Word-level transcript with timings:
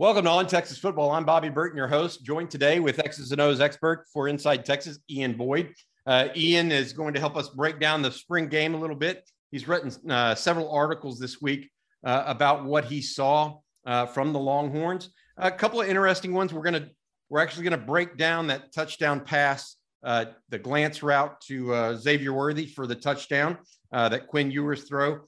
Welcome 0.00 0.24
to 0.24 0.30
On 0.30 0.46
Texas 0.46 0.78
Football. 0.78 1.10
I'm 1.10 1.26
Bobby 1.26 1.50
Burton, 1.50 1.76
your 1.76 1.86
host, 1.86 2.24
joined 2.24 2.50
today 2.50 2.80
with 2.80 2.98
X's 3.00 3.32
and 3.32 3.40
O's 3.42 3.60
expert 3.60 4.06
for 4.10 4.28
Inside 4.28 4.64
Texas, 4.64 4.98
Ian 5.10 5.34
Boyd. 5.34 5.74
Uh, 6.06 6.28
Ian 6.34 6.72
is 6.72 6.94
going 6.94 7.12
to 7.12 7.20
help 7.20 7.36
us 7.36 7.50
break 7.50 7.78
down 7.78 8.00
the 8.00 8.10
spring 8.10 8.48
game 8.48 8.72
a 8.72 8.78
little 8.78 8.96
bit. 8.96 9.28
He's 9.50 9.68
written 9.68 9.92
uh, 10.10 10.34
several 10.34 10.72
articles 10.72 11.18
this 11.18 11.42
week 11.42 11.68
uh, 12.02 12.24
about 12.26 12.64
what 12.64 12.86
he 12.86 13.02
saw 13.02 13.58
uh, 13.84 14.06
from 14.06 14.32
the 14.32 14.38
Longhorns. 14.38 15.10
A 15.36 15.50
couple 15.50 15.82
of 15.82 15.86
interesting 15.86 16.32
ones. 16.32 16.54
We're 16.54 16.62
going 16.62 16.82
to 16.82 16.88
we're 17.28 17.40
actually 17.40 17.64
going 17.64 17.78
to 17.78 17.86
break 17.86 18.16
down 18.16 18.46
that 18.46 18.72
touchdown 18.72 19.20
pass, 19.20 19.76
uh, 20.02 20.24
the 20.48 20.58
glance 20.58 21.02
route 21.02 21.38
to 21.42 21.74
uh, 21.74 21.94
Xavier 21.94 22.32
Worthy 22.32 22.64
for 22.64 22.86
the 22.86 22.96
touchdown 22.96 23.58
that 23.92 24.28
Quinn 24.28 24.50
Ewers 24.50 24.84
throw 24.84 25.20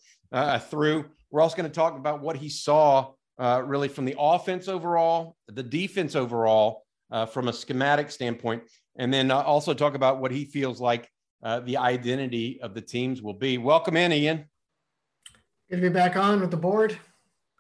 through. 0.70 1.10
We're 1.30 1.43
also 1.43 1.59
going 1.59 1.68
to 1.68 1.74
talk 1.74 1.98
about 1.98 2.23
what 2.23 2.37
he 2.37 2.48
saw 2.48 3.12
uh, 3.42 3.60
really 3.60 3.88
from 3.88 4.05
the 4.05 4.14
offense 4.16 4.69
overall, 4.69 5.37
the 5.48 5.64
defense 5.64 6.14
overall, 6.14 6.84
uh, 7.10 7.27
from 7.27 7.48
a 7.48 7.52
schematic 7.52 8.09
standpoint, 8.09 8.62
and 8.96 9.12
then 9.12 9.32
uh, 9.32 9.41
also 9.41 9.74
talk 9.74 9.95
about 9.96 10.20
what 10.20 10.30
he 10.30 10.45
feels 10.45 10.80
like 10.80 11.10
uh, 11.42 11.59
the 11.59 11.77
identity 11.77 12.60
of 12.62 12.73
the 12.73 12.80
teams 12.80 13.20
will 13.20 13.34
be. 13.34 13.59
Welcome 13.59 13.96
in, 13.96 14.12
Ian. 14.12 14.45
Good 15.68 15.77
to 15.77 15.82
be 15.82 15.88
back 15.88 16.16
on 16.16 16.41
with 16.41 16.52
the 16.52 16.56
board. 16.56 16.96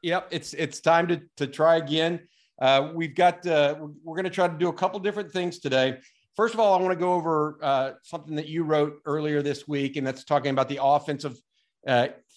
Yep, 0.04 0.28
it's 0.30 0.54
it's 0.54 0.80
time 0.80 1.08
to 1.08 1.20
to 1.38 1.48
try 1.48 1.76
again. 1.78 2.28
Uh, 2.60 2.92
we've 2.94 3.16
got 3.16 3.44
uh, 3.44 3.74
we're 4.04 4.14
going 4.14 4.22
to 4.22 4.30
try 4.30 4.46
to 4.46 4.56
do 4.56 4.68
a 4.68 4.72
couple 4.72 5.00
different 5.00 5.32
things 5.32 5.58
today. 5.58 5.98
First 6.36 6.54
of 6.54 6.60
all, 6.60 6.74
I 6.74 6.80
want 6.80 6.92
to 6.92 6.98
go 6.98 7.12
over 7.12 7.98
something 8.04 8.36
that 8.36 8.46
you 8.46 8.62
wrote 8.62 9.00
earlier 9.04 9.42
this 9.42 9.66
week, 9.66 9.96
and 9.96 10.06
that's 10.06 10.22
talking 10.22 10.52
about 10.52 10.68
the 10.68 10.78
offensive 10.80 11.36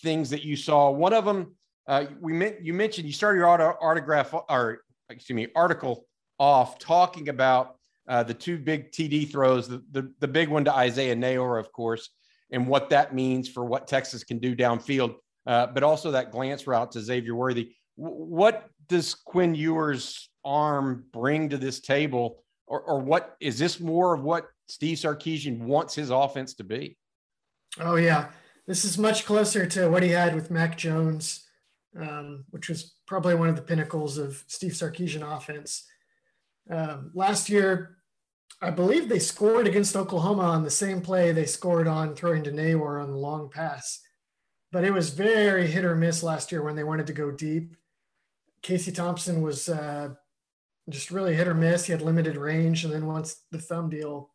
things 0.01 0.31
that 0.31 0.43
you 0.43 0.55
saw. 0.55 0.89
One 0.89 1.13
of 1.13 1.25
them 1.25 1.53
uh, 1.87 2.05
we 2.19 2.33
meant 2.33 2.61
you 2.61 2.73
mentioned 2.73 3.07
you 3.07 3.13
started 3.13 3.39
your 3.39 3.47
auto, 3.47 3.77
autograph 3.81 4.33
or 4.49 4.79
excuse 5.09 5.35
me 5.35 5.47
article 5.55 6.05
off 6.39 6.79
talking 6.79 7.29
about 7.29 7.77
uh, 8.07 8.23
the 8.23 8.33
two 8.33 8.57
big 8.57 8.91
TD 8.91 9.31
throws, 9.31 9.67
the, 9.67 9.83
the, 9.91 10.13
the 10.19 10.27
big 10.27 10.49
one 10.49 10.65
to 10.65 10.73
Isaiah 10.73 11.15
Neyor, 11.15 11.59
of 11.59 11.71
course, 11.71 12.09
and 12.51 12.67
what 12.67 12.89
that 12.89 13.15
means 13.15 13.49
for 13.49 13.65
what 13.65 13.87
Texas 13.87 14.23
can 14.23 14.37
do 14.37 14.55
downfield, 14.55 15.15
uh, 15.47 15.67
but 15.67 15.83
also 15.83 16.11
that 16.11 16.31
glance 16.31 16.67
route 16.67 16.91
to 16.91 17.01
Xavier 17.01 17.35
Worthy. 17.35 17.73
W- 17.97 18.25
what 18.25 18.69
does 18.87 19.15
Quinn 19.15 19.55
Ewers' 19.55 20.29
arm 20.43 21.05
bring 21.11 21.49
to 21.49 21.57
this 21.57 21.79
table, 21.79 22.43
or, 22.67 22.81
or 22.81 22.99
what 22.99 23.35
is 23.39 23.57
this 23.57 23.79
more 23.79 24.13
of 24.13 24.21
what 24.21 24.47
Steve 24.67 24.97
Sarkisian 24.97 25.59
wants 25.59 25.95
his 25.95 26.11
offense 26.11 26.53
to 26.55 26.63
be? 26.63 26.97
Oh 27.79 27.95
yeah, 27.95 28.29
this 28.67 28.85
is 28.85 28.97
much 28.97 29.25
closer 29.25 29.65
to 29.65 29.89
what 29.89 30.03
he 30.03 30.09
had 30.09 30.35
with 30.35 30.51
Mac 30.51 30.77
Jones 30.77 31.44
um, 31.99 32.45
which 32.49 32.69
was 32.69 32.95
probably 33.05 33.35
one 33.35 33.49
of 33.49 33.55
the 33.55 33.61
pinnacles 33.61 34.17
of 34.17 34.43
Steve 34.47 34.73
Sarkisian 34.73 35.23
offense. 35.23 35.85
Um, 36.69 37.11
last 37.13 37.49
year, 37.49 37.97
I 38.61 38.69
believe 38.71 39.09
they 39.09 39.19
scored 39.19 39.67
against 39.67 39.95
Oklahoma 39.95 40.43
on 40.43 40.63
the 40.63 40.69
same 40.69 41.01
play 41.01 41.31
they 41.31 41.45
scored 41.45 41.87
on 41.87 42.15
throwing 42.15 42.43
to 42.45 42.51
Neyor 42.51 43.01
on 43.01 43.11
the 43.11 43.17
long 43.17 43.49
pass. 43.49 44.01
But 44.71 44.83
it 44.83 44.91
was 44.91 45.09
very 45.09 45.67
hit 45.67 45.85
or 45.85 45.95
miss 45.95 46.23
last 46.23 46.51
year 46.51 46.63
when 46.63 46.75
they 46.75 46.83
wanted 46.83 47.07
to 47.07 47.13
go 47.13 47.31
deep. 47.31 47.75
Casey 48.61 48.91
Thompson 48.91 49.41
was 49.41 49.69
uh, 49.69 50.09
just 50.89 51.11
really 51.11 51.35
hit 51.35 51.47
or 51.47 51.53
miss. 51.53 51.85
He 51.85 51.91
had 51.91 52.01
limited 52.01 52.37
range. 52.37 52.83
And 52.83 52.93
then 52.93 53.05
once 53.05 53.43
the 53.51 53.59
thumb 53.59 53.89
deal 53.89 54.31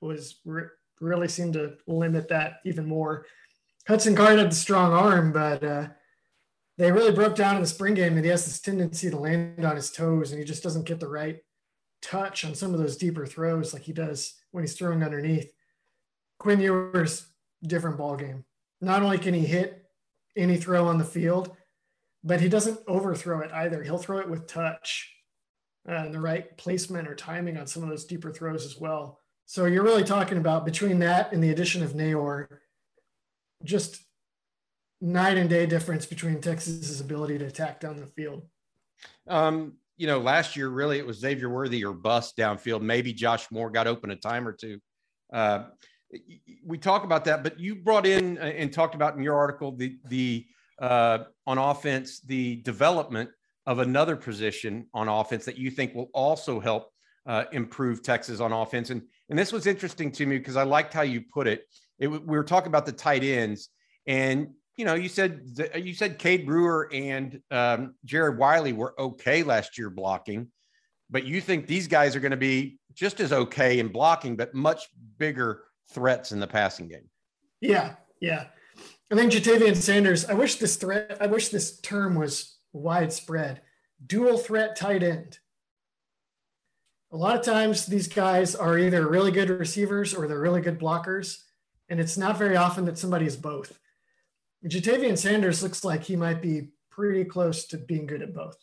was 0.00 0.40
re- 0.44 0.68
really 1.00 1.28
seemed 1.28 1.54
to 1.54 1.74
limit 1.86 2.28
that 2.28 2.60
even 2.64 2.86
more. 2.86 3.26
Hudson 3.88 4.14
Card 4.14 4.38
had 4.38 4.50
the 4.50 4.54
strong 4.54 4.92
arm, 4.92 5.32
but 5.32 5.64
uh, 5.64 5.88
they 6.78 6.90
really 6.90 7.12
broke 7.12 7.34
down 7.34 7.56
in 7.56 7.62
the 7.62 7.68
spring 7.68 7.94
game 7.94 8.14
that 8.14 8.24
he 8.24 8.30
has 8.30 8.44
this 8.44 8.60
tendency 8.60 9.10
to 9.10 9.18
land 9.18 9.64
on 9.64 9.76
his 9.76 9.90
toes 9.90 10.30
and 10.30 10.38
he 10.38 10.44
just 10.44 10.62
doesn't 10.62 10.86
get 10.86 11.00
the 11.00 11.08
right 11.08 11.38
touch 12.00 12.44
on 12.44 12.54
some 12.54 12.74
of 12.74 12.80
those 12.80 12.96
deeper 12.96 13.26
throws 13.26 13.72
like 13.72 13.82
he 13.82 13.92
does 13.92 14.34
when 14.50 14.64
he's 14.64 14.74
throwing 14.74 15.02
underneath. 15.02 15.52
Quinn 16.38 16.60
Ewers, 16.60 17.26
different 17.62 17.98
ball 17.98 18.16
game. 18.16 18.44
Not 18.80 19.02
only 19.02 19.18
can 19.18 19.34
he 19.34 19.46
hit 19.46 19.84
any 20.36 20.56
throw 20.56 20.88
on 20.88 20.98
the 20.98 21.04
field, 21.04 21.54
but 22.24 22.40
he 22.40 22.48
doesn't 22.48 22.80
overthrow 22.88 23.40
it 23.40 23.52
either. 23.52 23.82
He'll 23.82 23.98
throw 23.98 24.18
it 24.18 24.28
with 24.28 24.46
touch 24.46 25.12
uh, 25.88 25.92
and 25.92 26.14
the 26.14 26.20
right 26.20 26.56
placement 26.56 27.08
or 27.08 27.14
timing 27.14 27.58
on 27.58 27.66
some 27.66 27.82
of 27.82 27.88
those 27.88 28.04
deeper 28.04 28.32
throws 28.32 28.64
as 28.64 28.78
well. 28.78 29.18
So 29.46 29.66
you're 29.66 29.84
really 29.84 30.04
talking 30.04 30.38
about 30.38 30.64
between 30.64 30.98
that 31.00 31.32
and 31.32 31.42
the 31.42 31.50
addition 31.50 31.82
of 31.82 31.92
Neyor, 31.92 32.46
just 33.64 34.00
night 35.02 35.36
and 35.36 35.50
day 35.50 35.66
difference 35.66 36.06
between 36.06 36.40
Texas's 36.40 37.00
ability 37.00 37.36
to 37.38 37.46
attack 37.46 37.80
down 37.80 37.98
the 38.00 38.06
field. 38.06 38.42
Um, 39.28 39.74
you 39.96 40.06
know, 40.06 40.20
last 40.20 40.56
year 40.56 40.68
really 40.68 40.98
it 40.98 41.06
was 41.06 41.18
Xavier 41.18 41.50
Worthy 41.50 41.84
or 41.84 41.92
bust 41.92 42.36
downfield. 42.36 42.80
Maybe 42.80 43.12
Josh 43.12 43.50
Moore 43.50 43.70
got 43.70 43.86
open 43.86 44.10
a 44.10 44.16
time 44.16 44.46
or 44.46 44.52
two. 44.52 44.80
Uh, 45.32 45.64
we 46.64 46.78
talk 46.78 47.04
about 47.04 47.24
that, 47.24 47.42
but 47.42 47.58
you 47.58 47.74
brought 47.74 48.06
in 48.06 48.38
uh, 48.38 48.42
and 48.42 48.72
talked 48.72 48.94
about 48.94 49.16
in 49.16 49.22
your 49.22 49.36
article 49.36 49.74
the 49.76 49.98
the 50.08 50.46
uh, 50.80 51.18
on 51.46 51.58
offense 51.58 52.20
the 52.20 52.56
development 52.56 53.30
of 53.66 53.78
another 53.78 54.16
position 54.16 54.86
on 54.94 55.08
offense 55.08 55.44
that 55.44 55.56
you 55.56 55.70
think 55.70 55.94
will 55.94 56.10
also 56.12 56.60
help 56.60 56.90
uh, 57.26 57.44
improve 57.52 58.02
Texas 58.02 58.40
on 58.40 58.52
offense. 58.52 58.90
And 58.90 59.02
and 59.30 59.38
this 59.38 59.52
was 59.52 59.66
interesting 59.66 60.12
to 60.12 60.26
me 60.26 60.38
because 60.38 60.56
I 60.56 60.64
liked 60.64 60.92
how 60.92 61.02
you 61.02 61.22
put 61.32 61.46
it. 61.46 61.64
it. 61.98 62.08
We 62.08 62.18
were 62.18 62.44
talking 62.44 62.68
about 62.68 62.86
the 62.86 62.92
tight 62.92 63.24
ends, 63.24 63.68
and 64.06 64.48
you 64.76 64.84
know, 64.84 64.94
you 64.94 65.08
said 65.08 65.42
you 65.76 65.94
said 65.94 66.18
Cade 66.18 66.46
Brewer 66.46 66.88
and 66.92 67.40
um, 67.50 67.94
Jared 68.04 68.38
Wiley 68.38 68.72
were 68.72 68.98
okay 68.98 69.42
last 69.42 69.76
year 69.76 69.90
blocking, 69.90 70.48
but 71.10 71.24
you 71.24 71.40
think 71.40 71.66
these 71.66 71.86
guys 71.86 72.16
are 72.16 72.20
going 72.20 72.30
to 72.30 72.36
be 72.36 72.78
just 72.94 73.20
as 73.20 73.32
okay 73.32 73.78
in 73.78 73.88
blocking, 73.88 74.36
but 74.36 74.54
much 74.54 74.88
bigger 75.18 75.64
threats 75.90 76.32
in 76.32 76.40
the 76.40 76.46
passing 76.46 76.88
game. 76.88 77.08
Yeah, 77.60 77.94
yeah. 78.20 78.46
I 79.10 79.14
think 79.14 79.32
Ja'Tavion 79.32 79.76
Sanders. 79.76 80.24
I 80.24 80.32
wish 80.32 80.56
this 80.56 80.76
threat. 80.76 81.18
I 81.20 81.26
wish 81.26 81.48
this 81.48 81.78
term 81.80 82.14
was 82.14 82.56
widespread. 82.72 83.60
Dual 84.04 84.38
threat 84.38 84.74
tight 84.74 85.02
end. 85.02 85.38
A 87.12 87.16
lot 87.16 87.36
of 87.36 87.44
times, 87.44 87.84
these 87.84 88.08
guys 88.08 88.54
are 88.54 88.78
either 88.78 89.06
really 89.06 89.32
good 89.32 89.50
receivers 89.50 90.14
or 90.14 90.26
they're 90.26 90.40
really 90.40 90.62
good 90.62 90.80
blockers, 90.80 91.42
and 91.90 92.00
it's 92.00 92.16
not 92.16 92.38
very 92.38 92.56
often 92.56 92.86
that 92.86 92.96
somebody 92.96 93.26
is 93.26 93.36
both. 93.36 93.78
Ja'Tavion 94.66 95.18
Sanders 95.18 95.62
looks 95.62 95.84
like 95.84 96.04
he 96.04 96.16
might 96.16 96.40
be 96.40 96.68
pretty 96.90 97.24
close 97.24 97.64
to 97.66 97.78
being 97.78 98.06
good 98.06 98.22
at 98.22 98.34
both. 98.34 98.56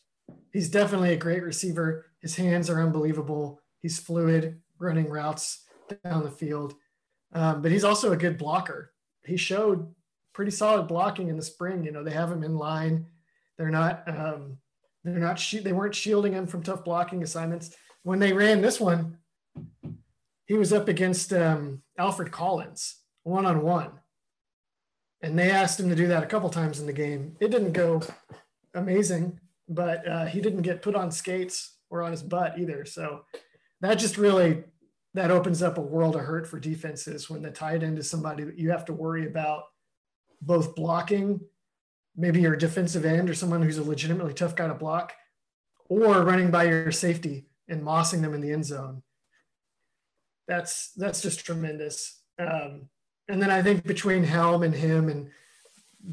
He's 0.54 0.70
definitely 0.70 1.14
a 1.14 1.18
great 1.18 1.44
receiver. 1.44 2.06
His 2.22 2.36
hands 2.36 2.70
are 2.70 2.82
unbelievable. 2.82 3.62
He's 3.82 4.00
fluid, 4.00 4.62
running 4.78 5.10
routes 5.10 5.66
down 6.04 6.24
the 6.24 6.32
field. 6.32 6.76
Um, 7.34 7.62
but 7.62 7.72
he's 7.72 7.84
also 7.84 8.12
a 8.12 8.18
good 8.18 8.38
blocker. 8.38 8.94
He 9.26 9.38
showed 9.38 9.94
pretty 10.34 10.52
solid 10.52 10.88
blocking 10.88 11.28
in 11.28 11.36
the 11.36 11.44
spring. 11.44 11.84
You 11.84 11.92
know, 11.92 12.04
they 12.04 12.12
have 12.12 12.32
him 12.32 12.44
in 12.44 12.56
line. 12.56 13.08
They're 13.58 13.70
not. 13.70 14.04
Um, 14.08 14.58
they're 15.04 15.20
not. 15.20 15.44
they 15.64 15.74
weren't 15.74 15.96
shielding 15.96 16.34
him 16.34 16.48
from 16.48 16.64
tough 16.64 16.84
blocking 16.84 17.24
assignments. 17.24 17.76
When 18.04 18.20
they 18.20 18.34
ran 18.34 18.62
this 18.62 18.80
one, 18.80 19.18
he 20.46 20.56
was 20.56 20.74
up 20.74 20.88
against 20.88 21.34
um, 21.34 21.82
Alfred 21.98 22.32
Collins 22.32 22.96
one 23.24 23.46
on 23.46 23.62
one 23.62 23.92
and 25.22 25.38
they 25.38 25.52
asked 25.52 25.80
him 25.80 25.90
to 25.90 25.96
do 25.96 26.08
that 26.08 26.24
a 26.24 26.28
couple 26.28 26.50
times 26.50 26.80
in 26.80 26.86
the 26.86 26.94
game. 26.94 27.36
It 27.40 27.52
didn't 27.52 27.74
go 27.74 28.02
amazing, 28.74 29.40
but 29.68 30.08
uh, 30.08 30.26
he 30.26 30.42
didn't 30.42 30.62
get 30.62 30.82
put 30.82 30.96
on 30.96 31.12
skates 31.12 31.78
or 31.90 32.04
on 32.04 32.12
his 32.12 32.24
butt 32.24 32.58
either. 32.58 32.86
So 32.86 33.26
that 33.82 33.96
just 33.96 34.18
really 34.18 34.64
that 35.14 35.32
opens 35.32 35.64
up 35.64 35.78
a 35.78 35.82
world 35.82 36.16
of 36.16 36.22
hurt 36.22 36.48
for 36.48 36.60
defenses 36.60 37.30
when 37.30 37.42
the 37.42 37.52
tight 37.52 37.84
end 37.84 37.98
is 37.98 38.10
somebody 38.10 38.44
that 38.44 38.58
you 38.58 38.70
have 38.70 38.86
to 38.86 38.94
worry 38.94 39.26
about 39.26 39.64
both 40.42 40.76
blocking, 40.76 41.42
maybe 42.16 42.42
your 42.42 42.56
defensive 42.56 43.06
end 43.06 43.30
or 43.30 43.34
someone 43.34 43.62
who's 43.62 43.78
a 43.78 43.84
legitimately 43.84 44.34
tough 44.34 44.56
guy 44.56 44.68
to 44.68 44.74
block, 44.74 45.14
or 45.90 46.24
running 46.24 46.52
by 46.52 46.66
your 46.66 46.92
safety 46.92 47.48
and 47.68 47.84
mossing 47.84 48.22
them 48.22 48.34
in 48.34 48.42
the 48.42 48.52
end 48.52 48.66
zone. 48.66 49.02
That's 50.48 50.92
that's 50.96 51.22
just 51.22 51.46
tremendous. 51.46 52.22
Um, 52.40 52.90
and 53.30 53.42
then 53.42 53.52
I 53.52 53.62
think 53.62 53.86
between 53.86 54.24
Helm 54.24 54.64
and 54.64 54.74
him 54.74 55.08
and 55.08 55.30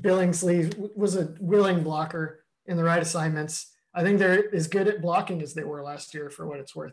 Billingsley 0.01 0.95
was 0.95 1.17
a 1.17 1.35
willing 1.41 1.83
blocker 1.83 2.45
in 2.67 2.77
the 2.77 2.85
right 2.85 3.01
assignments. 3.01 3.73
I 3.95 4.03
think 4.03 4.19
they're 4.19 4.55
as 4.55 4.69
good 4.69 4.87
at 4.87 5.01
blocking 5.01 5.41
as 5.43 5.55
they 5.55 5.65
were 5.65 5.83
last 5.83 6.13
year 6.15 6.29
for 6.29 6.47
what 6.47 6.61
it's 6.61 6.77
worth. 6.77 6.93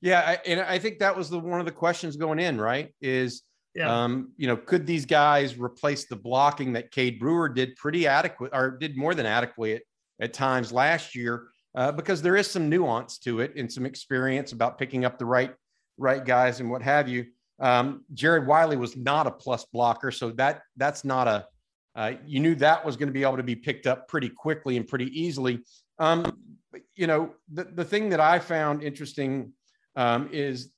Yeah, 0.00 0.20
I, 0.20 0.38
and 0.46 0.60
I 0.60 0.78
think 0.78 1.00
that 1.00 1.16
was 1.16 1.28
the 1.28 1.38
one 1.38 1.58
of 1.58 1.66
the 1.66 1.72
questions 1.72 2.16
going 2.16 2.38
in, 2.38 2.60
right? 2.60 2.94
Is 3.00 3.42
yeah. 3.74 4.04
um, 4.04 4.32
you 4.36 4.46
know, 4.46 4.56
could 4.56 4.86
these 4.86 5.04
guys 5.04 5.58
replace 5.58 6.04
the 6.04 6.16
blocking 6.16 6.74
that 6.74 6.92
Cade 6.92 7.18
Brewer 7.18 7.48
did 7.48 7.74
pretty 7.74 8.06
adequate 8.06 8.52
or 8.54 8.70
did 8.70 8.96
more 8.96 9.14
than 9.14 9.26
adequate 9.26 9.82
at, 10.20 10.26
at 10.26 10.32
times 10.32 10.72
last 10.72 11.16
year? 11.16 11.48
Uh, 11.74 11.90
because 11.90 12.22
there 12.22 12.36
is 12.36 12.48
some 12.48 12.68
nuance 12.68 13.18
to 13.18 13.40
it 13.40 13.52
and 13.56 13.72
some 13.72 13.84
experience 13.84 14.52
about 14.52 14.78
picking 14.78 15.04
up 15.04 15.18
the 15.18 15.26
right 15.26 15.52
right 15.96 16.24
guys 16.24 16.60
and 16.60 16.70
what 16.70 16.82
have 16.82 17.08
you. 17.08 17.26
Um, 17.60 18.04
Jared 18.12 18.46
Wiley 18.46 18.76
was 18.76 18.96
not 18.96 19.26
a 19.26 19.30
plus 19.30 19.64
blocker, 19.72 20.10
so 20.10 20.30
that 20.32 20.62
that's 20.76 21.04
not 21.04 21.28
a. 21.28 21.46
Uh, 21.96 22.14
you 22.26 22.40
knew 22.40 22.56
that 22.56 22.84
was 22.84 22.96
going 22.96 23.06
to 23.06 23.12
be 23.12 23.22
able 23.22 23.36
to 23.36 23.44
be 23.44 23.54
picked 23.54 23.86
up 23.86 24.08
pretty 24.08 24.28
quickly 24.28 24.76
and 24.76 24.86
pretty 24.88 25.06
easily. 25.18 25.60
Um, 26.00 26.36
you 26.96 27.06
know, 27.06 27.34
the, 27.52 27.64
the 27.64 27.84
thing 27.84 28.08
that 28.08 28.18
I 28.18 28.40
found 28.40 28.82
interesting 28.82 29.52
um, 29.94 30.28
is 30.32 30.70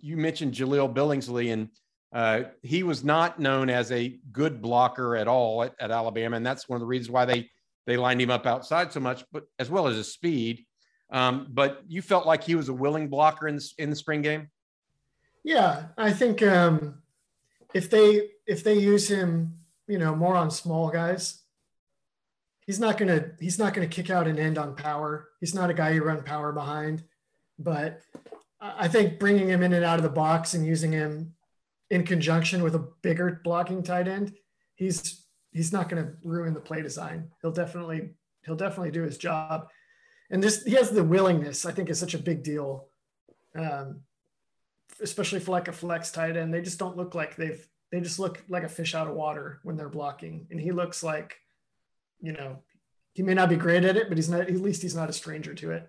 you 0.00 0.18
mentioned 0.18 0.52
Jaleel 0.52 0.92
Billingsley, 0.92 1.52
and 1.52 1.68
uh, 2.12 2.50
he 2.62 2.82
was 2.82 3.02
not 3.02 3.38
known 3.38 3.70
as 3.70 3.90
a 3.90 4.18
good 4.30 4.60
blocker 4.60 5.16
at 5.16 5.28
all 5.28 5.62
at, 5.62 5.74
at, 5.80 5.90
Alabama, 5.90 6.36
and 6.36 6.44
that's 6.44 6.68
one 6.68 6.76
of 6.76 6.80
the 6.80 6.86
reasons 6.86 7.10
why 7.10 7.24
they 7.24 7.48
they 7.86 7.96
lined 7.96 8.20
him 8.20 8.30
up 8.30 8.46
outside 8.46 8.92
so 8.92 9.00
much, 9.00 9.24
but 9.32 9.44
as 9.58 9.70
well 9.70 9.88
as 9.88 9.96
his 9.96 10.12
speed. 10.12 10.64
Um, 11.10 11.48
but 11.50 11.82
you 11.86 12.00
felt 12.02 12.26
like 12.26 12.42
he 12.42 12.54
was 12.54 12.68
a 12.68 12.72
willing 12.72 13.08
blocker 13.08 13.46
in 13.46 13.56
the, 13.56 13.70
in 13.78 13.90
the 13.90 13.96
spring 13.96 14.22
game. 14.22 14.48
Yeah, 15.44 15.86
I 15.96 16.12
think 16.12 16.42
um, 16.42 17.02
if 17.74 17.90
they 17.90 18.30
if 18.46 18.64
they 18.64 18.78
use 18.78 19.08
him, 19.08 19.58
you 19.86 19.98
know, 19.98 20.16
more 20.16 20.36
on 20.36 20.50
small 20.50 20.88
guys, 20.88 21.42
he's 22.66 22.80
not 22.80 22.96
gonna 22.96 23.32
he's 23.38 23.58
not 23.58 23.74
gonna 23.74 23.86
kick 23.86 24.10
out 24.10 24.26
an 24.26 24.38
end 24.38 24.56
on 24.56 24.74
power. 24.74 25.28
He's 25.40 25.54
not 25.54 25.70
a 25.70 25.74
guy 25.74 25.90
you 25.90 26.02
run 26.02 26.22
power 26.22 26.50
behind. 26.50 27.04
But 27.58 28.00
I 28.60 28.88
think 28.88 29.18
bringing 29.18 29.48
him 29.48 29.62
in 29.62 29.74
and 29.74 29.84
out 29.84 29.98
of 29.98 30.02
the 30.02 30.08
box 30.08 30.54
and 30.54 30.66
using 30.66 30.92
him 30.92 31.34
in 31.90 32.04
conjunction 32.04 32.62
with 32.62 32.74
a 32.74 32.88
bigger 33.02 33.40
blocking 33.44 33.82
tight 33.82 34.08
end, 34.08 34.34
he's 34.74 35.24
he's 35.52 35.72
not 35.72 35.88
going 35.88 36.04
to 36.04 36.12
ruin 36.24 36.54
the 36.54 36.60
play 36.60 36.82
design. 36.82 37.30
He'll 37.42 37.52
definitely 37.52 38.14
he'll 38.44 38.56
definitely 38.56 38.90
do 38.90 39.02
his 39.02 39.18
job. 39.18 39.68
And 40.30 40.42
this 40.42 40.64
he 40.64 40.72
has 40.72 40.90
the 40.90 41.04
willingness. 41.04 41.66
I 41.66 41.72
think 41.72 41.90
is 41.90 42.00
such 42.00 42.14
a 42.14 42.18
big 42.18 42.42
deal. 42.42 42.88
Um, 43.54 44.00
especially 45.02 45.40
for 45.40 45.52
like 45.52 45.68
a 45.68 45.72
flex 45.72 46.10
tight 46.10 46.36
end. 46.36 46.52
They 46.52 46.62
just 46.62 46.78
don't 46.78 46.96
look 46.96 47.14
like 47.14 47.36
they've 47.36 47.66
they 47.92 48.00
just 48.00 48.18
look 48.18 48.42
like 48.48 48.64
a 48.64 48.68
fish 48.68 48.94
out 48.94 49.06
of 49.06 49.14
water 49.14 49.60
when 49.62 49.76
they're 49.76 49.88
blocking. 49.88 50.46
And 50.50 50.60
he 50.60 50.72
looks 50.72 51.02
like, 51.02 51.36
you 52.20 52.32
know, 52.32 52.58
he 53.12 53.22
may 53.22 53.34
not 53.34 53.48
be 53.48 53.56
great 53.56 53.84
at 53.84 53.96
it, 53.96 54.08
but 54.08 54.18
he's 54.18 54.28
not 54.28 54.40
at 54.40 54.50
least 54.50 54.82
he's 54.82 54.96
not 54.96 55.10
a 55.10 55.12
stranger 55.12 55.54
to 55.54 55.70
it. 55.72 55.88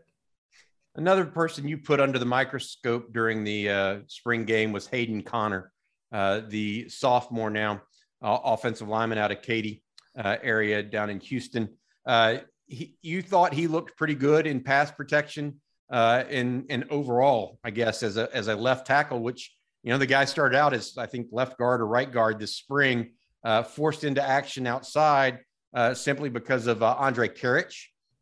Another 0.96 1.26
person 1.26 1.68
you 1.68 1.78
put 1.78 2.00
under 2.00 2.20
the 2.20 2.26
microscope 2.26 3.12
during 3.12 3.44
the 3.44 3.70
uh, 3.70 3.98
spring 4.08 4.46
game 4.46 4.72
was 4.72 4.88
Hayden 4.88 5.24
Conner, 5.24 5.72
uh, 6.12 6.42
the 6.48 6.88
sophomore 6.88 7.50
now 7.50 7.82
uh, 8.22 8.38
offensive 8.44 8.88
lineman 8.88 9.18
out 9.18 9.32
of 9.32 9.42
Katy 9.42 9.84
uh, 10.18 10.38
area 10.42 10.82
down 10.82 11.10
in 11.10 11.20
Houston. 11.20 11.70
Uh, 12.06 12.38
he, 12.68 12.96
you 13.02 13.22
thought 13.22 13.54
he 13.54 13.68
looked 13.68 13.98
pretty 13.98 14.16
good 14.16 14.48
in 14.48 14.62
pass 14.62 14.90
protection 14.92 15.60
uh, 15.92 16.24
and 16.30 16.66
and 16.70 16.86
overall, 16.90 17.60
I 17.64 17.72
guess 17.72 18.04
as 18.04 18.18
a 18.18 18.30
as 18.36 18.48
a 18.48 18.56
left 18.56 18.88
tackle, 18.88 19.20
which 19.20 19.56
you 19.84 19.92
know 19.92 19.98
the 19.98 20.06
guy 20.06 20.26
started 20.26 20.58
out 20.58 20.74
as 20.74 20.98
I 20.98 21.06
think 21.06 21.28
left 21.32 21.58
guard 21.58 21.82
or 21.82 21.88
right 21.88 22.12
guard 22.12 22.40
this 22.40 22.56
spring, 22.56 23.12
uh, 23.44 23.64
forced 23.64 24.04
into 24.04 24.22
action 24.22 24.68
outside 24.68 25.40
uh, 25.74 25.94
simply 25.94 26.30
because 26.30 26.68
of 26.68 26.82
uh, 26.82 26.96
Andrej 27.00 27.38
Karic 27.38 27.74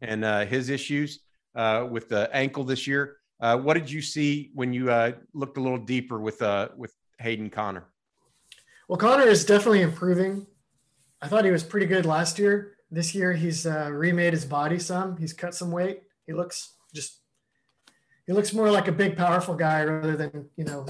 and 0.01 0.25
uh, 0.25 0.45
his 0.45 0.69
issues 0.69 1.19
uh, 1.55 1.87
with 1.89 2.09
the 2.09 2.29
ankle 2.35 2.63
this 2.63 2.87
year. 2.87 3.17
Uh 3.39 3.57
what 3.57 3.73
did 3.73 3.91
you 3.91 4.01
see 4.01 4.51
when 4.53 4.71
you 4.71 4.89
uh 4.89 5.11
looked 5.33 5.57
a 5.57 5.59
little 5.59 5.77
deeper 5.77 6.19
with 6.19 6.41
uh 6.41 6.69
with 6.77 6.93
Hayden 7.19 7.49
Conner? 7.49 7.85
Well, 8.87 8.97
Conner 8.97 9.23
is 9.27 9.43
definitely 9.43 9.81
improving. 9.81 10.47
I 11.21 11.27
thought 11.27 11.43
he 11.43 11.51
was 11.51 11.63
pretty 11.63 11.87
good 11.87 12.05
last 12.05 12.39
year. 12.39 12.75
This 12.91 13.13
year, 13.13 13.33
he's 13.33 13.65
uh 13.65 13.89
remade 13.91 14.33
his 14.33 14.45
body 14.45 14.79
some. 14.79 15.17
He's 15.17 15.33
cut 15.33 15.55
some 15.55 15.71
weight. 15.71 16.03
He 16.25 16.31
looks 16.31 16.73
he 18.25 18.33
looks 18.33 18.53
more 18.53 18.71
like 18.71 18.87
a 18.87 18.91
big, 18.91 19.17
powerful 19.17 19.55
guy 19.55 19.83
rather 19.83 20.15
than 20.15 20.49
you 20.55 20.63
know 20.63 20.85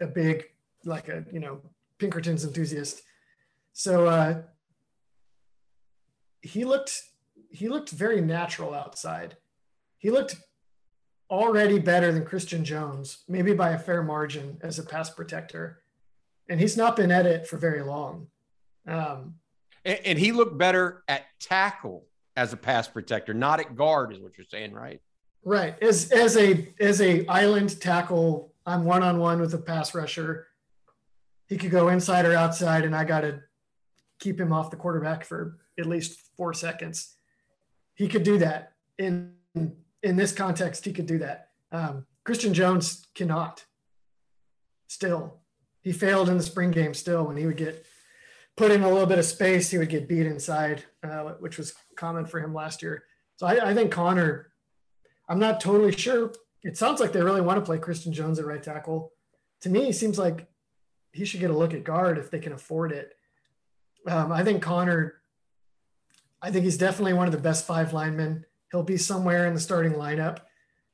a 0.00 0.06
big 0.06 0.44
like 0.84 1.08
a 1.08 1.24
you 1.32 1.40
know 1.40 1.60
Pinkerton's 1.98 2.44
enthusiast. 2.44 3.02
So 3.72 4.06
uh, 4.06 4.42
he 6.40 6.64
looked 6.64 7.02
he 7.50 7.68
looked 7.68 7.90
very 7.90 8.20
natural 8.20 8.74
outside. 8.74 9.36
He 9.98 10.10
looked 10.10 10.36
already 11.30 11.78
better 11.78 12.12
than 12.12 12.24
Christian 12.24 12.64
Jones, 12.64 13.24
maybe 13.28 13.52
by 13.52 13.70
a 13.70 13.78
fair 13.78 14.02
margin 14.02 14.58
as 14.62 14.78
a 14.78 14.82
pass 14.82 15.10
protector. 15.10 15.82
And 16.48 16.60
he's 16.60 16.76
not 16.76 16.94
been 16.96 17.10
at 17.10 17.26
it 17.26 17.48
for 17.48 17.56
very 17.56 17.82
long. 17.82 18.28
Um, 18.86 19.34
and, 19.84 19.98
and 20.04 20.18
he 20.18 20.30
looked 20.30 20.56
better 20.56 21.02
at 21.08 21.24
tackle 21.40 22.06
as 22.36 22.52
a 22.52 22.56
pass 22.56 22.86
protector, 22.86 23.34
not 23.34 23.58
at 23.58 23.74
guard, 23.74 24.12
is 24.12 24.20
what 24.20 24.38
you're 24.38 24.46
saying, 24.48 24.72
right? 24.72 25.00
Right. 25.46 25.80
As 25.80 26.10
as 26.10 26.36
a 26.36 26.74
as 26.80 27.00
a 27.00 27.24
island 27.28 27.80
tackle, 27.80 28.52
I'm 28.66 28.84
one 28.84 29.04
on 29.04 29.20
one 29.20 29.40
with 29.40 29.54
a 29.54 29.58
pass 29.58 29.94
rusher. 29.94 30.48
He 31.46 31.56
could 31.56 31.70
go 31.70 31.88
inside 31.88 32.26
or 32.26 32.34
outside, 32.34 32.84
and 32.84 32.96
I 32.96 33.04
got 33.04 33.20
to 33.20 33.38
keep 34.18 34.40
him 34.40 34.52
off 34.52 34.72
the 34.72 34.76
quarterback 34.76 35.24
for 35.24 35.58
at 35.78 35.86
least 35.86 36.18
four 36.36 36.52
seconds. 36.52 37.14
He 37.94 38.08
could 38.08 38.24
do 38.24 38.38
that 38.38 38.72
in 38.98 39.34
in 40.02 40.16
this 40.16 40.32
context. 40.32 40.84
He 40.84 40.92
could 40.92 41.06
do 41.06 41.18
that. 41.18 41.50
Um, 41.70 42.06
Christian 42.24 42.52
Jones 42.52 43.06
cannot. 43.14 43.64
Still, 44.88 45.42
he 45.82 45.92
failed 45.92 46.28
in 46.28 46.38
the 46.38 46.42
spring 46.42 46.72
game. 46.72 46.92
Still, 46.92 47.24
when 47.24 47.36
he 47.36 47.46
would 47.46 47.56
get 47.56 47.86
put 48.56 48.72
in 48.72 48.82
a 48.82 48.88
little 48.90 49.06
bit 49.06 49.20
of 49.20 49.24
space, 49.24 49.70
he 49.70 49.78
would 49.78 49.90
get 49.90 50.08
beat 50.08 50.26
inside, 50.26 50.82
uh, 51.04 51.34
which 51.38 51.56
was 51.56 51.72
common 51.96 52.26
for 52.26 52.40
him 52.40 52.52
last 52.52 52.82
year. 52.82 53.04
So 53.36 53.46
I, 53.46 53.70
I 53.70 53.74
think 53.74 53.92
Conner 53.92 54.50
I'm 55.28 55.38
not 55.38 55.60
totally 55.60 55.92
sure. 55.92 56.32
It 56.62 56.76
sounds 56.76 57.00
like 57.00 57.12
they 57.12 57.22
really 57.22 57.40
want 57.40 57.58
to 57.58 57.64
play 57.64 57.78
Christian 57.78 58.12
Jones 58.12 58.38
at 58.38 58.46
right 58.46 58.62
tackle. 58.62 59.12
To 59.62 59.68
me, 59.68 59.88
it 59.88 59.94
seems 59.94 60.18
like 60.18 60.46
he 61.12 61.24
should 61.24 61.40
get 61.40 61.50
a 61.50 61.56
look 61.56 61.74
at 61.74 61.84
guard 61.84 62.18
if 62.18 62.30
they 62.30 62.38
can 62.38 62.52
afford 62.52 62.92
it. 62.92 63.14
Um, 64.06 64.30
I 64.30 64.44
think 64.44 64.62
Conner, 64.62 65.14
I 66.42 66.50
think 66.50 66.64
he's 66.64 66.78
definitely 66.78 67.14
one 67.14 67.26
of 67.26 67.32
the 67.32 67.38
best 67.38 67.66
five 67.66 67.92
linemen. 67.92 68.44
He'll 68.70 68.82
be 68.82 68.96
somewhere 68.96 69.46
in 69.46 69.54
the 69.54 69.60
starting 69.60 69.92
lineup. 69.92 70.40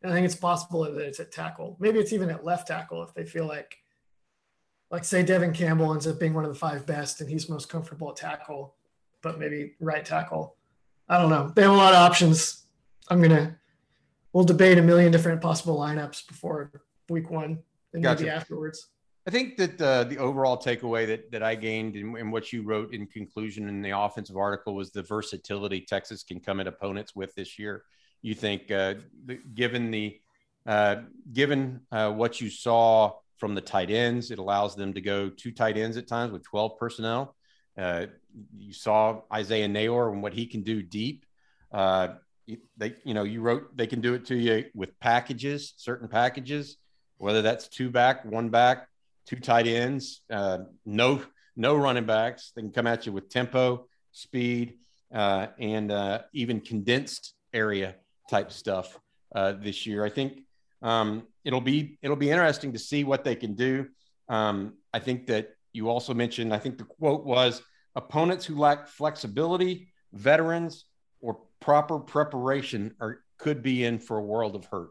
And 0.02 0.10
I 0.10 0.14
think 0.14 0.24
it's 0.24 0.34
possible 0.34 0.84
that 0.84 0.96
it's 0.96 1.20
at 1.20 1.32
tackle. 1.32 1.76
Maybe 1.78 1.98
it's 1.98 2.12
even 2.12 2.30
at 2.30 2.44
left 2.44 2.68
tackle 2.68 3.02
if 3.02 3.14
they 3.14 3.24
feel 3.24 3.46
like, 3.46 3.78
like 4.90 5.04
say 5.04 5.22
Devon 5.22 5.52
Campbell 5.52 5.92
ends 5.92 6.06
up 6.06 6.18
being 6.18 6.34
one 6.34 6.44
of 6.44 6.52
the 6.52 6.58
five 6.58 6.86
best 6.86 7.20
and 7.20 7.30
he's 7.30 7.48
most 7.48 7.68
comfortable 7.68 8.10
at 8.10 8.16
tackle, 8.16 8.74
but 9.22 9.38
maybe 9.38 9.74
right 9.80 10.04
tackle. 10.04 10.56
I 11.08 11.18
don't 11.18 11.30
know. 11.30 11.52
They 11.54 11.62
have 11.62 11.72
a 11.72 11.76
lot 11.76 11.94
of 11.94 12.00
options. 12.00 12.64
I'm 13.08 13.20
gonna 13.20 13.58
we'll 14.32 14.44
debate 14.44 14.78
a 14.78 14.82
million 14.82 15.12
different 15.12 15.40
possible 15.40 15.78
lineups 15.78 16.26
before 16.26 16.70
week 17.08 17.30
one 17.30 17.58
and 17.92 18.02
gotcha. 18.02 18.22
maybe 18.22 18.30
afterwards. 18.30 18.88
I 19.26 19.30
think 19.30 19.56
that 19.58 19.80
uh, 19.80 20.04
the 20.04 20.18
overall 20.18 20.56
takeaway 20.56 21.06
that 21.06 21.30
that 21.30 21.42
I 21.42 21.54
gained 21.54 21.94
in, 21.94 22.16
in, 22.16 22.30
what 22.30 22.52
you 22.52 22.62
wrote 22.62 22.92
in 22.92 23.06
conclusion 23.06 23.68
in 23.68 23.80
the 23.80 23.96
offensive 23.96 24.36
article 24.36 24.74
was 24.74 24.90
the 24.90 25.02
versatility 25.02 25.80
Texas 25.80 26.24
can 26.24 26.40
come 26.40 26.58
at 26.58 26.66
opponents 26.66 27.14
with 27.14 27.32
this 27.36 27.56
year. 27.58 27.84
You 28.20 28.34
think, 28.34 28.70
uh, 28.70 28.94
the, 29.24 29.38
given 29.54 29.92
the 29.92 30.20
uh, 30.66 30.96
given 31.32 31.80
uh, 31.92 32.10
what 32.10 32.40
you 32.40 32.50
saw 32.50 33.12
from 33.38 33.54
the 33.54 33.60
tight 33.60 33.90
ends, 33.90 34.30
it 34.30 34.38
allows 34.38 34.74
them 34.74 34.92
to 34.94 35.00
go 35.00 35.28
two 35.28 35.52
tight 35.52 35.76
ends 35.76 35.96
at 35.96 36.08
times 36.08 36.32
with 36.32 36.44
12 36.44 36.78
personnel. 36.78 37.36
Uh, 37.76 38.06
you 38.56 38.72
saw 38.72 39.22
Isaiah 39.32 39.68
Neyor 39.68 40.12
and 40.12 40.22
what 40.22 40.32
he 40.32 40.46
can 40.46 40.62
do 40.62 40.82
deep. 40.82 41.26
Uh, 41.72 42.14
they 42.76 42.94
you 43.04 43.14
know 43.14 43.24
you 43.24 43.40
wrote 43.40 43.76
they 43.76 43.86
can 43.86 44.00
do 44.00 44.14
it 44.14 44.26
to 44.26 44.34
you 44.34 44.64
with 44.74 44.98
packages 45.00 45.74
certain 45.76 46.08
packages 46.08 46.76
whether 47.18 47.40
that's 47.40 47.68
two 47.68 47.90
back 47.90 48.24
one 48.24 48.48
back 48.48 48.88
two 49.26 49.36
tight 49.36 49.66
ends 49.66 50.22
uh, 50.30 50.58
no 50.84 51.22
no 51.56 51.76
running 51.76 52.06
backs. 52.06 52.52
They 52.54 52.62
can 52.62 52.72
come 52.72 52.86
at 52.86 53.06
you 53.06 53.12
with 53.12 53.28
tempo 53.28 53.86
speed 54.12 54.78
uh, 55.14 55.48
and 55.58 55.90
uh, 55.90 56.22
even 56.32 56.60
condensed 56.60 57.34
area 57.52 57.96
type 58.30 58.52
stuff 58.52 58.98
uh, 59.34 59.52
this 59.52 59.86
year. 59.86 60.04
I 60.04 60.10
think 60.10 60.40
um, 60.82 61.24
it'll 61.44 61.60
be 61.60 61.98
it'll 62.02 62.16
be 62.16 62.30
interesting 62.30 62.72
to 62.72 62.78
see 62.78 63.04
what 63.04 63.24
they 63.24 63.36
can 63.36 63.54
do. 63.54 63.88
Um, 64.28 64.74
i 64.94 64.98
think 64.98 65.26
that 65.26 65.50
you 65.72 65.90
also 65.90 66.14
mentioned 66.14 66.54
i 66.54 66.58
think 66.58 66.78
the 66.78 66.84
quote 66.84 67.24
was 67.24 67.60
opponents 67.96 68.46
who 68.46 68.56
lack 68.56 68.86
flexibility 68.86 69.92
veterans 70.12 70.84
or 71.20 71.40
proper 71.62 71.98
preparation 71.98 72.94
are 73.00 73.22
could 73.38 73.62
be 73.62 73.84
in 73.84 73.98
for 73.98 74.18
a 74.18 74.22
world 74.22 74.54
of 74.54 74.66
hurt. 74.66 74.90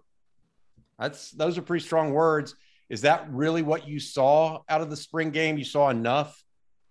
That's 0.97 1.31
those 1.31 1.57
are 1.57 1.61
pretty 1.61 1.85
strong 1.85 2.11
words. 2.11 2.55
Is 2.89 3.01
that 3.01 3.31
really 3.31 3.61
what 3.61 3.87
you 3.87 3.99
saw 3.99 4.61
out 4.67 4.81
of 4.81 4.89
the 4.89 4.97
spring 4.97 5.29
game? 5.31 5.57
You 5.57 5.63
saw 5.63 5.89
enough 5.89 6.43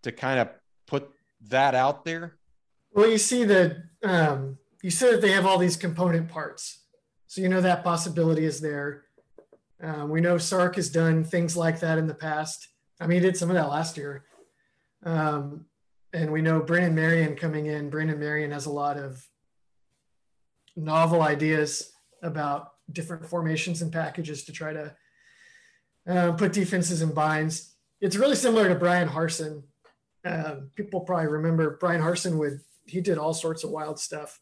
to 0.03 0.13
kind 0.13 0.41
of 0.41 0.49
put 0.87 1.11
that 1.49 1.75
out 1.75 2.05
there? 2.05 2.39
Well, 2.93 3.11
you 3.11 3.19
see 3.19 3.45
that 3.45 3.77
um, 4.03 4.59
you 4.83 4.91
said 4.91 5.15
that 5.15 5.21
they 5.21 5.33
have 5.33 5.47
all 5.47 5.59
these 5.59 5.77
component 5.77 6.29
parts, 6.29 6.85
so 7.27 7.41
you 7.41 7.49
know 7.49 7.61
that 7.61 7.85
possibility 7.85 8.45
is 8.45 8.61
there. 8.61 9.05
Um, 9.83 10.11
we 10.11 10.21
know 10.21 10.39
Sark 10.39 10.77
has 10.77 10.91
done 10.91 11.25
things 11.25 11.57
like 11.57 11.81
that 11.81 11.99
in 11.99 12.07
the 12.07 12.15
past. 12.15 12.69
I 13.01 13.07
mean, 13.07 13.21
he 13.21 13.27
did 13.27 13.37
some 13.37 13.49
of 13.49 13.55
that 13.55 13.69
last 13.69 13.97
year. 13.97 14.25
Um, 15.05 15.65
and 16.13 16.31
we 16.31 16.43
know 16.43 16.61
Brennan 16.61 16.95
Marion 16.95 17.37
coming 17.37 17.67
in. 17.67 17.89
Brennan 17.89 18.19
Marion 18.19 18.51
has 18.51 18.67
a 18.67 18.73
lot 18.73 18.99
of 18.99 19.27
novel 20.77 21.23
ideas 21.23 21.93
about 22.23 22.73
different 22.93 23.27
formations 23.27 23.83
and 23.83 23.93
packages 23.93 24.45
to 24.45 24.53
try 24.53 24.73
to 24.73 24.95
uh, 26.09 26.33
put 26.33 26.53
defenses 26.53 27.03
in 27.03 27.13
binds. 27.13 27.75
It's 28.01 28.17
really 28.17 28.37
similar 28.37 28.69
to 28.69 28.75
Bryan 28.75 29.09
Harsin. 29.09 29.63
Uh, 30.25 30.57
people 30.75 31.01
probably 31.01 31.29
remember 31.29 31.77
Bryan 31.79 32.01
Harsin 32.01 32.39
would 32.39 32.61
he 32.87 33.01
did 33.01 33.19
all 33.19 33.33
sorts 33.33 33.63
of 33.63 33.71
wild 33.71 33.99
stuff 34.01 34.41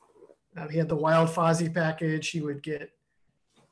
Uh, 0.57 0.69
he 0.69 0.79
had 0.79 0.89
the 0.89 0.97
wild 0.97 1.29
Fozzie 1.29 1.73
package. 1.73 2.31
He 2.31 2.41
would 2.41 2.63
get, 2.63 2.91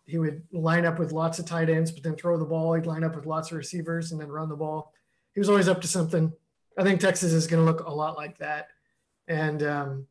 he 0.05 0.19
would 0.19 0.43
line 0.53 0.85
up 0.85 0.99
with 0.99 1.13
lots 1.13 1.39
of 1.39 1.47
tight 1.47 1.69
ends, 1.69 1.91
but 1.91 2.03
then 2.03 2.15
throw 2.15 2.39
the 2.39 2.45
ball. 2.45 2.75
He'd 2.75 2.87
line 2.87 3.05
up 3.05 3.17
with 3.17 3.27
lots 3.27 3.51
of 3.51 3.57
receivers 3.57 4.13
and 4.13 4.21
then 4.21 4.29
run 4.29 4.49
the 4.49 4.57
ball. 4.57 4.93
He 5.35 5.41
was 5.41 5.49
always 5.49 5.69
up 5.69 5.81
to 5.81 5.89
something. 5.89 6.33
I 6.79 6.83
think 6.83 7.01
Texas 7.01 7.33
is 7.33 7.47
going 7.47 7.65
to 7.65 7.71
look 7.71 7.87
a 7.87 7.91
lot 7.91 8.17
like 8.17 8.39
that. 8.39 8.69
And 9.27 9.63
um, 9.63 10.07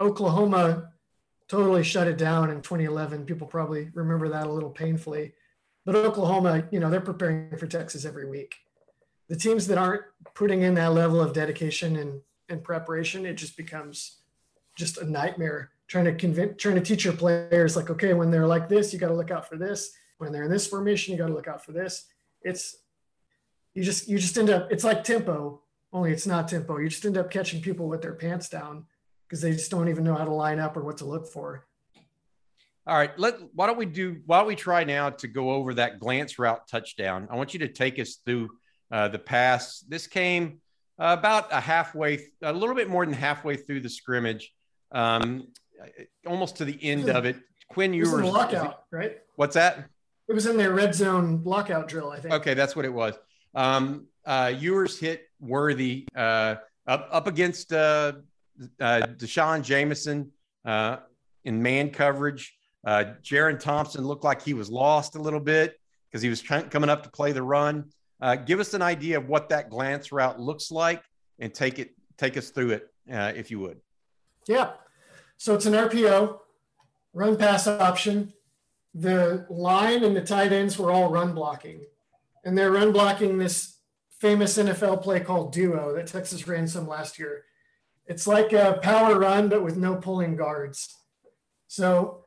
Oklahoma 0.00 0.90
totally 1.48 1.84
shut 1.84 2.08
it 2.08 2.18
down 2.18 2.50
in 2.50 2.60
2011. 2.60 3.24
People 3.24 3.46
probably 3.46 3.90
remember 3.94 4.28
that 4.28 4.46
a 4.46 4.52
little 4.52 4.70
painfully. 4.70 5.32
But 5.84 5.94
Oklahoma, 5.94 6.64
you 6.70 6.80
know, 6.80 6.90
they're 6.90 7.00
preparing 7.00 7.56
for 7.56 7.66
Texas 7.66 8.04
every 8.04 8.28
week. 8.28 8.56
The 9.28 9.36
teams 9.36 9.66
that 9.68 9.78
aren't 9.78 10.02
putting 10.34 10.62
in 10.62 10.74
that 10.74 10.92
level 10.92 11.20
of 11.20 11.32
dedication 11.32 11.96
and, 11.96 12.20
and 12.48 12.62
preparation, 12.62 13.24
it 13.26 13.34
just 13.34 13.56
becomes 13.56 14.18
just 14.76 14.98
a 14.98 15.08
nightmare 15.08 15.70
trying 15.88 16.04
to 16.06 16.14
convince, 16.14 16.60
trying 16.60 16.74
to 16.74 16.80
teach 16.80 17.04
your 17.04 17.14
players 17.14 17.76
like, 17.76 17.90
okay, 17.90 18.14
when 18.14 18.30
they're 18.30 18.46
like 18.46 18.68
this, 18.68 18.92
you 18.92 18.98
got 18.98 19.08
to 19.08 19.14
look 19.14 19.30
out 19.30 19.48
for 19.48 19.56
this. 19.56 19.92
When 20.18 20.32
they're 20.32 20.44
in 20.44 20.50
this 20.50 20.66
formation, 20.66 21.12
you 21.12 21.18
got 21.18 21.28
to 21.28 21.34
look 21.34 21.48
out 21.48 21.64
for 21.64 21.72
this. 21.72 22.06
It's, 22.42 22.76
you 23.74 23.84
just, 23.84 24.08
you 24.08 24.18
just 24.18 24.36
end 24.36 24.50
up, 24.50 24.72
it's 24.72 24.84
like 24.84 25.04
tempo, 25.04 25.60
only 25.92 26.10
it's 26.10 26.26
not 26.26 26.48
tempo. 26.48 26.78
You 26.78 26.88
just 26.88 27.04
end 27.04 27.18
up 27.18 27.30
catching 27.30 27.60
people 27.60 27.88
with 27.88 28.02
their 28.02 28.14
pants 28.14 28.48
down 28.48 28.86
because 29.28 29.40
they 29.40 29.52
just 29.52 29.70
don't 29.70 29.88
even 29.88 30.04
know 30.04 30.14
how 30.14 30.24
to 30.24 30.32
line 30.32 30.58
up 30.58 30.76
or 30.76 30.82
what 30.82 30.98
to 30.98 31.04
look 31.04 31.26
for. 31.26 31.66
All 32.86 32.96
right, 32.96 33.16
let 33.18 33.34
why 33.52 33.66
don't 33.66 33.78
we 33.78 33.86
do 33.86 34.20
why 34.26 34.38
don't 34.38 34.46
we 34.46 34.54
try 34.54 34.84
now 34.84 35.10
to 35.10 35.26
go 35.26 35.50
over 35.50 35.74
that 35.74 35.98
glance 35.98 36.38
route 36.38 36.68
touchdown? 36.68 37.26
I 37.30 37.36
want 37.36 37.52
you 37.52 37.60
to 37.60 37.68
take 37.68 37.98
us 37.98 38.20
through 38.24 38.50
uh, 38.92 39.08
the 39.08 39.18
pass. 39.18 39.80
This 39.80 40.06
came 40.06 40.60
uh, 40.98 41.16
about 41.18 41.52
a 41.52 41.60
halfway, 41.60 42.20
a 42.42 42.52
little 42.52 42.76
bit 42.76 42.88
more 42.88 43.04
than 43.04 43.14
halfway 43.14 43.56
through 43.56 43.80
the 43.80 43.88
scrimmage, 43.88 44.52
um, 44.92 45.48
almost 46.26 46.56
to 46.56 46.64
the 46.64 46.78
end 46.80 47.08
of 47.08 47.24
it. 47.24 47.36
Quinn 47.68 47.92
Ewers, 47.92 48.24
it 48.24 48.24
lockout, 48.24 48.84
right? 48.92 49.18
What's 49.34 49.54
that? 49.54 49.88
It 50.28 50.32
was 50.32 50.46
in 50.46 50.56
their 50.56 50.72
red 50.72 50.94
zone 50.94 51.42
lockout 51.44 51.88
drill, 51.88 52.10
I 52.10 52.20
think. 52.20 52.34
Okay, 52.34 52.54
that's 52.54 52.76
what 52.76 52.84
it 52.84 52.92
was. 52.92 53.14
Um, 53.54 54.06
uh, 54.24 54.52
Ewers 54.56 54.98
hit 54.98 55.28
Worthy 55.40 56.06
uh, 56.14 56.56
up 56.86 57.08
up 57.10 57.26
against 57.26 57.72
uh, 57.72 58.12
uh, 58.80 59.00
D'Shawn 59.00 59.62
Jamison 59.62 60.30
uh, 60.64 60.98
in 61.44 61.62
man 61.62 61.90
coverage. 61.90 62.56
Uh, 62.84 63.14
Jerrin 63.22 63.58
Thompson 63.58 64.04
looked 64.04 64.24
like 64.24 64.42
he 64.42 64.54
was 64.54 64.70
lost 64.70 65.16
a 65.16 65.18
little 65.20 65.40
bit 65.40 65.78
because 66.10 66.22
he 66.22 66.28
was 66.28 66.40
trying, 66.40 66.68
coming 66.68 66.90
up 66.90 67.02
to 67.02 67.10
play 67.10 67.32
the 67.32 67.42
run. 67.42 67.90
Uh, 68.20 68.36
give 68.36 68.60
us 68.60 68.74
an 68.74 68.82
idea 68.82 69.18
of 69.18 69.28
what 69.28 69.48
that 69.48 69.70
glance 69.70 70.12
route 70.12 70.40
looks 70.40 70.70
like, 70.70 71.02
and 71.38 71.52
take 71.52 71.78
it 71.78 71.94
take 72.16 72.36
us 72.36 72.50
through 72.50 72.70
it 72.70 72.88
uh, 73.12 73.32
if 73.34 73.50
you 73.50 73.58
would. 73.60 73.80
Yeah. 74.46 74.72
So 75.36 75.54
it's 75.54 75.66
an 75.66 75.74
RPO, 75.74 76.38
run 77.12 77.36
pass 77.36 77.66
option. 77.66 78.32
The 78.94 79.46
line 79.50 80.02
and 80.02 80.16
the 80.16 80.22
tight 80.22 80.52
ends 80.52 80.78
were 80.78 80.90
all 80.90 81.10
run 81.10 81.34
blocking, 81.34 81.84
and 82.44 82.56
they're 82.56 82.70
run 82.70 82.92
blocking 82.92 83.36
this 83.36 83.76
famous 84.18 84.56
NFL 84.56 85.02
play 85.02 85.20
called 85.20 85.52
duo 85.52 85.94
that 85.94 86.06
Texas 86.06 86.48
ran 86.48 86.66
some 86.66 86.88
last 86.88 87.18
year. 87.18 87.44
It's 88.06 88.26
like 88.26 88.52
a 88.52 88.78
power 88.82 89.18
run, 89.18 89.48
but 89.48 89.64
with 89.64 89.76
no 89.76 89.96
pulling 89.96 90.36
guards. 90.36 90.96
So 91.66 92.24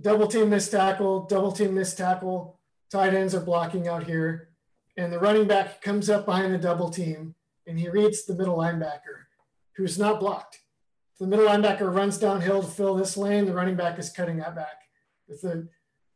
double 0.00 0.26
team 0.26 0.50
this 0.50 0.68
tackle, 0.68 1.26
double 1.26 1.52
team 1.52 1.74
this 1.74 1.94
tackle. 1.94 2.60
Tight 2.90 3.14
ends 3.14 3.34
are 3.34 3.40
blocking 3.40 3.88
out 3.88 4.04
here. 4.04 4.50
And 4.96 5.12
the 5.12 5.18
running 5.18 5.46
back 5.46 5.82
comes 5.82 6.08
up 6.08 6.26
behind 6.26 6.54
the 6.54 6.58
double 6.58 6.90
team 6.90 7.34
and 7.66 7.78
he 7.78 7.88
reads 7.88 8.24
the 8.24 8.34
middle 8.34 8.56
linebacker 8.56 9.24
who's 9.76 9.98
not 9.98 10.20
blocked. 10.20 10.60
If 11.14 11.18
the 11.18 11.26
middle 11.26 11.46
linebacker 11.46 11.92
runs 11.94 12.18
downhill 12.18 12.62
to 12.62 12.68
fill 12.68 12.94
this 12.94 13.16
lane, 13.16 13.46
the 13.46 13.54
running 13.54 13.76
back 13.76 13.98
is 13.98 14.10
cutting 14.10 14.38
that 14.38 14.54
back. 14.54 14.82
If 15.28 15.40
the 15.40 15.68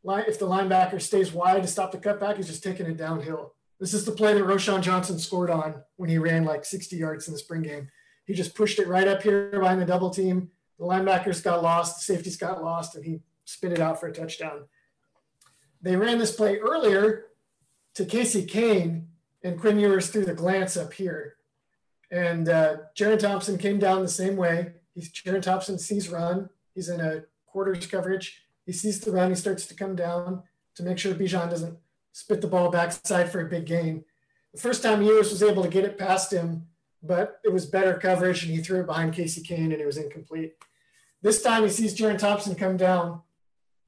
if 0.03 0.39
the 0.39 0.47
linebacker 0.47 0.99
stays 0.99 1.31
wide 1.31 1.61
to 1.61 1.67
stop 1.67 1.91
the 1.91 1.97
cutback, 1.99 2.37
he's 2.37 2.47
just 2.47 2.63
taking 2.63 2.87
it 2.87 2.97
downhill. 2.97 3.53
This 3.79 3.93
is 3.93 4.05
the 4.05 4.11
play 4.11 4.33
that 4.33 4.43
Roschon 4.43 4.81
Johnson 4.81 5.19
scored 5.19 5.51
on 5.51 5.83
when 5.97 6.09
he 6.09 6.17
ran 6.17 6.43
like 6.43 6.65
60 6.65 6.95
yards 6.95 7.27
in 7.27 7.33
the 7.33 7.39
spring 7.39 7.61
game. 7.61 7.89
He 8.25 8.33
just 8.33 8.55
pushed 8.55 8.79
it 8.79 8.87
right 8.87 9.07
up 9.07 9.23
here 9.23 9.49
behind 9.51 9.81
the 9.81 9.85
double 9.85 10.09
team. 10.09 10.51
The 10.79 10.85
linebackers 10.85 11.43
got 11.43 11.63
lost, 11.63 11.97
the 11.97 12.13
safeties 12.13 12.37
got 12.37 12.63
lost, 12.63 12.95
and 12.95 13.05
he 13.05 13.21
spit 13.45 13.71
it 13.71 13.79
out 13.79 13.99
for 13.99 14.07
a 14.07 14.13
touchdown. 14.13 14.65
They 15.81 15.95
ran 15.95 16.19
this 16.19 16.35
play 16.35 16.57
earlier 16.57 17.25
to 17.95 18.05
Casey 18.05 18.45
Cain, 18.45 19.07
and 19.43 19.59
Quinn 19.59 19.79
Ewers 19.79 20.09
threw 20.09 20.25
the 20.25 20.33
glance 20.33 20.77
up 20.77 20.93
here. 20.93 21.35
And 22.11 22.49
uh, 22.49 22.77
Jerrin 22.95 23.19
Thompson 23.19 23.57
came 23.57 23.79
down 23.79 24.01
the 24.01 24.07
same 24.07 24.35
way. 24.35 24.73
He's 24.93 25.11
Jerrin 25.11 25.41
Thompson 25.41 25.79
sees 25.79 26.09
run. 26.09 26.49
He's 26.75 26.89
in 26.89 26.99
a 26.99 27.23
quarters 27.45 27.85
coverage. 27.85 28.43
He 28.65 28.73
sees 28.73 28.99
the 28.99 29.11
run. 29.11 29.29
He 29.29 29.35
starts 29.35 29.65
to 29.67 29.75
come 29.75 29.95
down 29.95 30.43
to 30.75 30.83
make 30.83 30.97
sure 30.97 31.13
Bijan 31.13 31.49
doesn't 31.49 31.77
spit 32.11 32.41
the 32.41 32.47
ball 32.47 32.69
backside 32.69 33.31
for 33.31 33.41
a 33.41 33.49
big 33.49 33.65
gain. 33.65 34.03
The 34.53 34.59
first 34.59 34.83
time 34.83 35.01
Ewers 35.01 35.31
was 35.31 35.43
able 35.43 35.63
to 35.63 35.69
get 35.69 35.85
it 35.85 35.97
past 35.97 36.31
him, 36.31 36.67
but 37.03 37.39
it 37.43 37.51
was 37.51 37.65
better 37.65 37.95
coverage 37.95 38.43
and 38.43 38.53
he 38.53 38.61
threw 38.61 38.81
it 38.81 38.85
behind 38.85 39.13
Casey 39.13 39.41
Cain 39.41 39.71
and 39.71 39.81
it 39.81 39.85
was 39.85 39.97
incomplete. 39.97 40.53
This 41.21 41.41
time 41.41 41.63
he 41.63 41.69
sees 41.69 41.97
Jerrin 41.97 42.17
Thompson 42.17 42.55
come 42.55 42.77
down. 42.77 43.21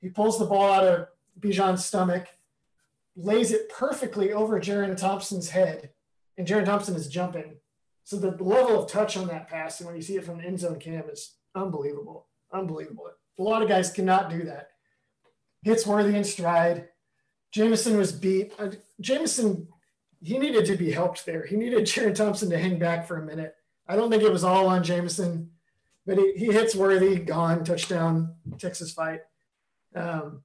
He 0.01 0.09
pulls 0.09 0.37
the 0.37 0.45
ball 0.45 0.71
out 0.71 0.83
of 0.83 1.07
Bijan's 1.39 1.85
stomach, 1.85 2.27
lays 3.15 3.51
it 3.51 3.69
perfectly 3.69 4.33
over 4.33 4.59
Jerrin 4.59 4.97
Thompson's 4.97 5.49
head, 5.49 5.91
and 6.37 6.47
Jerrin 6.47 6.65
Thompson 6.65 6.95
is 6.95 7.07
jumping. 7.07 7.55
So 8.03 8.17
the 8.17 8.31
level 8.31 8.83
of 8.83 8.91
touch 8.91 9.15
on 9.15 9.27
that 9.27 9.47
pass, 9.47 9.79
and 9.79 9.87
when 9.87 9.95
you 9.95 10.01
see 10.01 10.17
it 10.17 10.25
from 10.25 10.39
the 10.39 10.43
end 10.43 10.59
zone 10.59 10.79
cam, 10.79 11.09
is 11.09 11.35
unbelievable. 11.55 12.27
Unbelievable. 12.51 13.09
A 13.39 13.41
lot 13.41 13.61
of 13.61 13.69
guys 13.69 13.91
cannot 13.91 14.29
do 14.29 14.43
that. 14.43 14.69
Hits 15.63 15.87
worthy 15.87 16.15
in 16.15 16.23
stride. 16.23 16.89
Jamison 17.51 17.97
was 17.97 18.11
beat. 18.11 18.53
Uh, 18.59 18.71
Jamison 18.99 19.67
he 20.23 20.37
needed 20.37 20.65
to 20.65 20.77
be 20.77 20.91
helped 20.91 21.25
there. 21.25 21.45
He 21.45 21.57
needed 21.57 21.85
Jerrin 21.85 22.15
Thompson 22.15 22.49
to 22.49 22.57
hang 22.57 22.79
back 22.79 23.05
for 23.05 23.17
a 23.17 23.25
minute. 23.25 23.55
I 23.87 23.97
don't 23.97 24.09
think 24.09 24.23
it 24.23 24.31
was 24.31 24.45
all 24.45 24.67
on 24.67 24.83
Jamison, 24.83 25.51
but 26.05 26.17
he, 26.17 26.33
he 26.37 26.45
hits 26.45 26.75
worthy, 26.75 27.19
gone, 27.19 27.65
touchdown, 27.65 28.35
Texas 28.57 28.93
fight. 28.93 29.21
Um, 29.93 30.43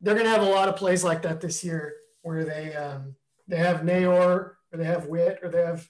they're 0.00 0.14
going 0.14 0.26
to 0.26 0.32
have 0.32 0.42
a 0.42 0.50
lot 0.50 0.68
of 0.68 0.76
plays 0.76 1.04
like 1.04 1.22
that 1.22 1.40
this 1.40 1.62
year 1.62 1.94
where 2.22 2.44
they 2.44 2.74
um, 2.74 3.14
they 3.46 3.56
have 3.56 3.82
Neyor 3.82 4.10
or 4.12 4.58
they 4.72 4.84
have 4.84 5.06
Wit 5.06 5.38
or 5.42 5.48
they 5.48 5.62
have 5.62 5.88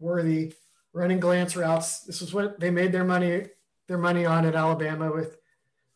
Worthy 0.00 0.52
running 0.92 1.20
glance 1.20 1.56
routes. 1.56 2.00
This 2.00 2.20
is 2.20 2.34
what 2.34 2.58
they 2.58 2.70
made 2.70 2.90
their 2.90 3.04
money 3.04 3.46
their 3.86 3.98
money 3.98 4.24
on 4.24 4.46
at 4.46 4.54
Alabama 4.54 5.12
with 5.12 5.36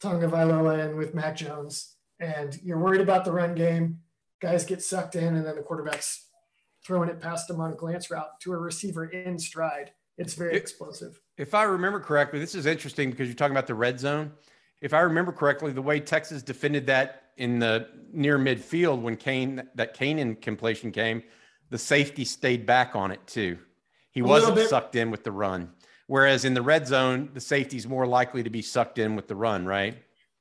Tagovailoa 0.02 0.84
and 0.84 0.96
with 0.96 1.14
Mac 1.14 1.36
Jones. 1.36 1.96
And 2.20 2.58
you're 2.62 2.78
worried 2.78 3.00
about 3.00 3.24
the 3.24 3.32
run 3.32 3.54
game. 3.54 4.00
Guys 4.40 4.64
get 4.64 4.82
sucked 4.82 5.16
in, 5.16 5.34
and 5.34 5.46
then 5.46 5.56
the 5.56 5.62
quarterbacks 5.62 6.25
throwing 6.86 7.08
it 7.08 7.20
past 7.20 7.50
him 7.50 7.60
on 7.60 7.72
a 7.72 7.74
glance 7.74 8.10
route 8.10 8.38
to 8.40 8.52
a 8.52 8.56
receiver 8.56 9.06
in 9.06 9.38
stride. 9.38 9.90
It's 10.18 10.34
very 10.34 10.56
explosive. 10.56 11.20
If 11.36 11.52
I 11.52 11.64
remember 11.64 12.00
correctly, 12.00 12.38
this 12.38 12.54
is 12.54 12.64
interesting 12.64 13.10
because 13.10 13.28
you're 13.28 13.34
talking 13.34 13.54
about 13.54 13.66
the 13.66 13.74
red 13.74 13.98
zone. 13.98 14.32
If 14.80 14.94
I 14.94 15.00
remember 15.00 15.32
correctly, 15.32 15.72
the 15.72 15.82
way 15.82 16.00
Texas 16.00 16.42
defended 16.42 16.86
that 16.86 17.24
in 17.36 17.58
the 17.58 17.88
near 18.12 18.38
midfield 18.38 19.02
when 19.02 19.16
Cain 19.16 19.68
that 19.74 19.94
Canaan 19.94 20.36
completion 20.36 20.92
came, 20.92 21.22
the 21.70 21.78
safety 21.78 22.24
stayed 22.24 22.64
back 22.64 22.94
on 22.94 23.10
it 23.10 23.26
too. 23.26 23.58
He 24.12 24.22
wasn't 24.22 24.58
sucked 24.68 24.94
in 24.94 25.10
with 25.10 25.24
the 25.24 25.32
run. 25.32 25.72
Whereas 26.06 26.44
in 26.44 26.54
the 26.54 26.62
red 26.62 26.86
zone, 26.86 27.30
the 27.34 27.40
safety's 27.40 27.86
more 27.86 28.06
likely 28.06 28.42
to 28.44 28.50
be 28.50 28.62
sucked 28.62 28.98
in 28.98 29.16
with 29.16 29.26
the 29.26 29.34
run, 29.34 29.66
right? 29.66 29.98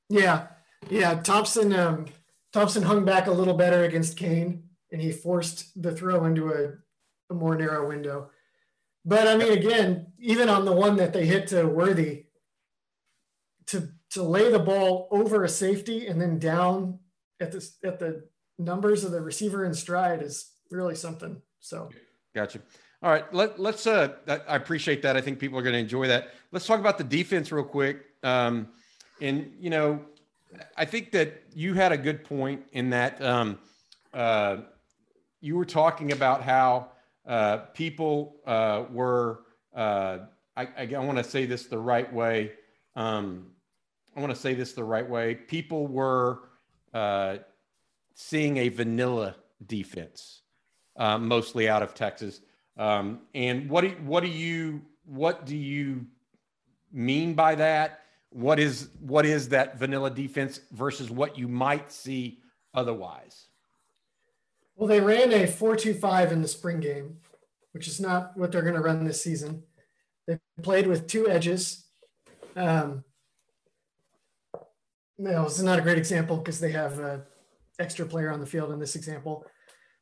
Yeah, 0.10 0.48
yeah. 0.90 1.16
Thompson 1.16 1.74
um, 1.74 2.06
Thompson 2.54 2.84
hung 2.84 3.04
back 3.04 3.28
a 3.28 3.32
little 3.32 3.56
better 3.56 3.84
against 3.84 4.16
Cain 4.16 4.65
and 4.96 5.04
he 5.04 5.12
forced 5.12 5.82
the 5.82 5.94
throw 5.94 6.24
into 6.24 6.54
a, 6.54 6.72
a 7.30 7.36
more 7.36 7.58
narrow 7.58 7.86
window. 7.86 8.30
But 9.04 9.28
I 9.28 9.36
mean, 9.36 9.52
again, 9.52 10.08
even 10.20 10.48
on 10.48 10.64
the 10.64 10.72
one 10.72 10.96
that 10.96 11.12
they 11.12 11.26
hit 11.26 11.48
to 11.48 11.68
Worthy, 11.68 12.28
to 13.66 13.90
to 14.12 14.24
lay 14.24 14.50
the 14.50 14.60
ball 14.60 15.10
over 15.12 15.44
a 15.44 15.50
safety 15.50 16.08
and 16.08 16.22
then 16.22 16.40
down 16.40 17.00
at 17.42 17.52
the 17.52 17.70
at 17.84 18.00
the 18.00 18.24
numbers 18.58 19.04
of 19.04 19.12
the 19.12 19.20
receiver 19.20 19.66
in 19.66 19.74
stride 19.74 20.22
is 20.22 20.50
really 20.72 20.96
something. 20.96 21.42
So, 21.60 21.90
gotcha. 22.34 22.60
All 23.04 23.12
right, 23.12 23.32
let, 23.34 23.60
let's. 23.60 23.86
Uh, 23.86 24.14
I 24.48 24.56
appreciate 24.56 25.02
that. 25.02 25.18
I 25.18 25.22
think 25.22 25.40
people 25.40 25.60
are 25.60 25.62
going 25.62 25.74
to 25.74 25.80
enjoy 25.80 26.08
that. 26.08 26.30
Let's 26.54 26.66
talk 26.66 26.80
about 26.80 26.98
the 26.98 27.04
defense 27.04 27.52
real 27.52 27.66
quick. 27.66 28.06
Um, 28.24 28.70
and 29.20 29.52
you 29.60 29.70
know, 29.70 30.06
I 30.78 30.86
think 30.86 31.12
that 31.12 31.44
you 31.54 31.74
had 31.74 31.92
a 31.92 31.98
good 31.98 32.24
point 32.24 32.64
in 32.72 32.92
that. 32.92 33.22
Um, 33.22 33.60
uh, 34.14 34.60
you 35.42 35.56
were 35.56 35.66
talking 35.66 36.12
about 36.12 36.42
how 36.44 36.90
uh, 37.28 37.58
people 37.74 38.38
uh, 38.46 38.84
were. 38.92 39.42
Uh, 39.76 40.20
I, 40.56 40.68
I, 40.78 40.90
I 40.96 41.00
want 41.00 41.18
to 41.18 41.24
say 41.24 41.46
this 41.46 41.66
the 41.66 41.78
right 41.78 42.12
way. 42.12 42.52
Um, 42.96 43.48
I 44.16 44.22
want 44.22 44.34
to 44.34 44.40
say 44.40 44.54
this 44.54 44.74
the 44.74 44.84
right 44.84 45.08
way. 45.08 45.36
People 45.36 45.88
were 45.88 46.44
uh, 46.94 47.38
seeing 48.14 48.58
a 48.58 48.70
vanilla 48.70 49.36
defense, 49.66 50.42
uh, 50.96 51.18
mostly 51.18 51.68
out 51.68 51.84
of 51.84 51.94
Texas. 51.94 52.42
Um, 52.78 53.22
and 53.34 53.70
what 53.70 53.82
do 53.82 53.90
what 54.06 54.24
do 54.24 54.30
you 54.30 54.82
what 55.06 55.46
do 55.46 55.56
you 55.56 56.06
mean 56.92 57.34
by 57.34 57.56
that? 57.56 58.02
what 58.36 58.60
is 58.60 58.90
what 59.00 59.26
is 59.26 59.48
that 59.50 59.80
vanilla 59.80 60.12
defense 60.12 60.60
versus 60.74 61.10
what 61.10 61.38
you 61.38 61.48
might 61.48 61.90
see 61.90 62.40
otherwise? 62.74 63.46
Well, 64.76 64.88
they 64.88 65.00
ran 65.00 65.32
a 65.32 65.48
4-2-5 65.48 66.32
in 66.32 66.42
the 66.42 66.48
spring 66.48 66.80
game, 66.80 67.18
which 67.72 67.88
is 67.88 68.00
not 68.00 68.36
what 68.36 68.52
they're 68.52 68.62
going 68.62 68.76
to 68.76 68.82
run 68.82 69.06
this 69.06 69.24
season. 69.24 69.64
They 70.28 70.40
played 70.62 70.88
with 70.88 71.08
two 71.08 71.30
edges. 71.30 71.86
Um, 72.56 73.04
no, 75.18 75.44
this 75.44 75.58
is 75.58 75.64
not 75.64 75.80
a 75.80 75.82
great 75.82 75.98
example 75.98 76.38
because 76.38 76.60
they 76.60 76.72
have 76.72 77.00
an 77.00 77.22
extra 77.80 78.06
player 78.06 78.32
on 78.32 78.40
the 78.40 78.46
field 78.46 78.72
in 78.72 78.80
this 78.80 78.96
example. 78.96 79.46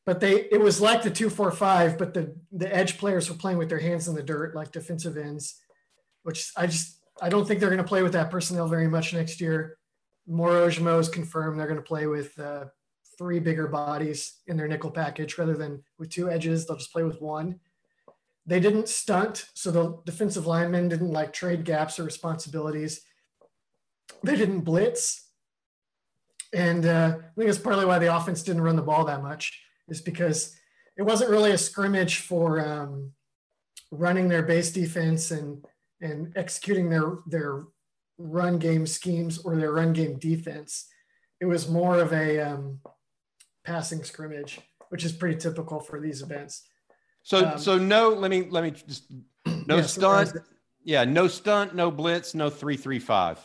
But 0.06 0.20
they 0.20 0.48
it 0.52 0.60
was 0.60 0.82
like 0.82 1.02
the 1.02 1.12
2-4-5, 1.12 1.98
but 1.98 2.14
the 2.14 2.36
the 2.52 2.74
edge 2.74 2.98
players 2.98 3.30
were 3.30 3.38
playing 3.38 3.58
with 3.58 3.70
their 3.70 3.80
hands 3.80 4.08
in 4.08 4.16
the 4.16 4.24
dirt 4.24 4.56
like 4.56 4.72
defensive 4.72 5.18
ends, 5.18 5.62
which 6.24 6.52
I 6.58 6.68
just 6.68 7.00
I 7.22 7.30
don't 7.30 7.48
think 7.48 7.60
they're 7.60 7.70
going 7.70 7.78
to 7.78 7.88
play 7.88 8.04
with 8.04 8.14
that 8.14 8.32
personnel 8.32 8.68
very 8.68 8.88
much 8.88 9.14
next 9.14 9.40
year. 9.40 9.78
Moro 10.28 10.68
is 10.68 11.10
confirmed 11.10 11.60
they're 11.60 11.68
going 11.68 11.78
to 11.78 11.84
play 11.84 12.08
with 12.08 12.38
uh, 12.40 12.66
three 13.18 13.40
bigger 13.40 13.68
bodies 13.68 14.40
in 14.48 14.58
their 14.58 14.68
nickel 14.68 14.92
package 14.92 15.38
rather 15.38 15.56
than 15.56 15.84
with 15.98 16.10
two 16.10 16.30
edges. 16.30 16.66
They'll 16.66 16.78
just 16.78 16.94
play 16.94 17.04
with 17.04 17.22
one. 17.22 17.60
They 18.46 18.60
didn't 18.60 18.90
stunt, 18.90 19.46
so 19.54 19.72
the 19.72 20.00
defensive 20.06 20.46
linemen 20.46 20.90
didn't 20.90 21.12
like 21.12 21.32
trade 21.32 21.64
gaps 21.64 21.98
or 21.98 22.04
responsibilities. 22.04 23.02
They 24.24 24.36
didn't 24.36 24.62
blitz. 24.62 25.30
And 26.54 26.86
uh, 26.86 27.16
I 27.18 27.34
think 27.36 27.48
that's 27.48 27.58
partly 27.58 27.86
why 27.86 28.00
the 28.00 28.16
offense 28.16 28.44
didn't 28.44 28.62
run 28.62 28.76
the 28.76 28.82
ball 28.82 29.06
that 29.06 29.24
much, 29.24 29.62
is 29.88 30.02
because 30.02 30.56
it 30.98 31.04
wasn't 31.04 31.32
really 31.32 31.52
a 31.52 31.58
scrimmage 31.58 32.18
for 32.18 32.60
um, 32.60 33.12
running 33.92 34.28
their 34.28 34.44
base 34.44 34.72
defense 34.72 35.32
and 35.32 35.66
and 36.02 36.34
executing 36.36 36.90
their 36.90 37.20
their 37.26 37.64
run 38.18 38.60
game 38.60 38.86
schemes 38.86 39.40
or 39.40 39.56
their 39.56 39.72
run 39.72 39.94
game 39.94 40.20
defense. 40.20 40.88
It 41.40 41.46
was 41.46 41.70
more 41.70 42.00
of 42.00 42.14
a 42.14 42.40
um, 42.40 42.80
passing 43.64 44.04
scrimmage, 44.04 44.60
which 44.90 45.04
is 45.04 45.12
pretty 45.12 45.38
typical 45.38 45.80
for 45.80 46.00
these 46.00 46.22
events. 46.22 46.64
So 47.24 47.46
um, 47.46 47.58
so 47.58 47.78
no, 47.78 48.10
let 48.10 48.30
me 48.30 48.48
let 48.50 48.64
me 48.64 48.72
just 48.72 49.12
no 49.46 49.78
yeah, 49.78 49.82
stunt. 49.84 50.34
Yeah, 50.84 51.06
no 51.06 51.28
stunt, 51.28 51.74
no 51.74 51.90
blitz, 51.90 52.36
no 52.36 52.50
three 52.50 52.78
three 52.78 53.00
five. 53.00 53.40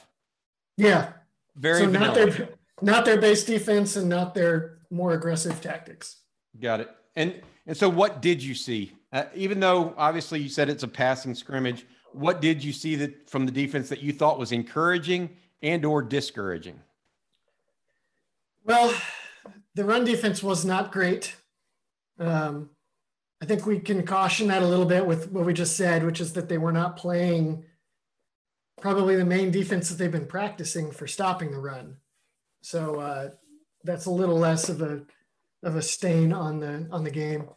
Yeah. 0.77 1.13
Very 1.57 1.81
so 1.81 1.87
not 1.87 2.15
their 2.15 2.49
not 2.83 3.05
their 3.05 3.21
base 3.21 3.45
defense 3.45 3.97
and 3.97 4.09
not 4.09 4.35
their 4.35 4.79
more 4.91 5.13
aggressive 5.13 5.61
tactics. 5.61 6.17
Got 6.61 6.81
it. 6.81 6.91
And 7.17 7.41
and 7.67 7.77
so 7.77 7.89
what 7.89 8.23
did 8.23 8.43
you 8.43 8.55
see? 8.55 8.93
Uh, 9.13 9.25
even 9.35 9.61
though 9.61 9.95
obviously 9.97 10.41
you 10.41 10.49
said 10.49 10.69
it's 10.69 10.83
a 10.83 10.89
passing 10.89 11.35
scrimmage, 11.35 11.87
what 12.13 12.41
did 12.41 12.63
you 12.63 12.73
see 12.73 12.97
that 12.97 13.29
from 13.29 13.47
the 13.47 13.53
defense 13.53 13.89
that 13.89 14.03
you 14.03 14.13
thought 14.13 14.39
was 14.39 14.53
encouraging 14.53 15.31
and 15.63 15.85
or 15.85 16.03
discouraging? 16.03 16.81
Well, 18.65 18.95
the 19.79 19.85
run 19.85 20.05
defense 20.05 20.43
was 20.43 20.65
not 20.65 20.91
great. 20.91 21.37
Um, 22.19 22.71
I 23.41 23.45
think 23.45 23.65
we 23.65 23.79
can 23.79 24.05
caution 24.05 24.49
that 24.49 24.65
a 24.65 24.67
little 24.67 24.85
bit 24.85 25.07
with 25.07 25.31
what 25.31 25.47
we 25.47 25.55
just 25.55 25.77
said, 25.77 26.05
which 26.05 26.21
is 26.21 26.33
that 26.33 26.49
they 26.49 26.59
were 26.59 26.73
not 26.73 26.97
playing 26.97 27.65
probably 28.81 29.15
the 29.15 29.25
main 29.25 29.53
defense 29.53 29.89
that 29.89 29.95
they've 29.95 30.11
been 30.11 30.27
practicing 30.27 30.91
for 30.91 31.07
stopping 31.07 31.53
the 31.53 31.61
run. 31.61 31.97
So 32.61 32.97
uh, 32.97 33.31
that's 33.85 34.07
a 34.07 34.11
little 34.11 34.37
less 34.37 34.69
of 34.69 34.83
a 34.83 35.03
of 35.63 35.77
a 35.77 35.83
stain 35.83 36.33
on 36.33 36.59
the 36.59 36.89
on 36.91 37.05
the 37.05 37.11
game. 37.13 37.49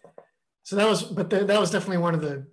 So 0.62 0.76
that 0.76 0.88
was, 0.88 1.02
but 1.02 1.32
the, 1.32 1.44
that 1.44 1.60
was 1.60 1.72
definitely 1.72 2.04
one 2.04 2.14
of 2.14 2.22
the 2.22 2.46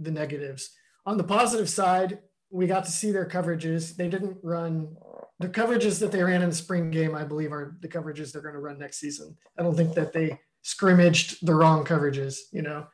the 0.00 0.10
negatives. 0.10 0.70
On 1.06 1.16
the 1.16 1.22
positive 1.22 1.70
side, 1.70 2.18
we 2.50 2.66
got 2.66 2.86
to 2.86 2.90
see 2.90 3.12
their 3.12 3.26
coverages. 3.26 3.94
They 3.94 4.08
didn't 4.08 4.38
run 4.42 4.96
the 5.40 5.48
coverages 5.48 5.98
that 5.98 6.12
they 6.12 6.22
ran 6.22 6.42
in 6.42 6.50
the 6.50 6.54
spring 6.54 6.90
game. 6.90 7.14
I 7.14 7.24
believe 7.24 7.50
are 7.52 7.76
the 7.80 7.88
coverages 7.88 8.30
they're 8.30 8.42
going 8.42 8.54
to 8.54 8.60
run 8.60 8.78
next 8.78 8.98
season. 8.98 9.36
I 9.58 9.62
don't 9.62 9.74
think 9.74 9.94
that 9.94 10.12
they 10.12 10.38
scrimmaged 10.62 11.44
the 11.44 11.54
wrong 11.54 11.84
coverages. 11.84 12.36
You 12.52 12.62
know, 12.62 12.86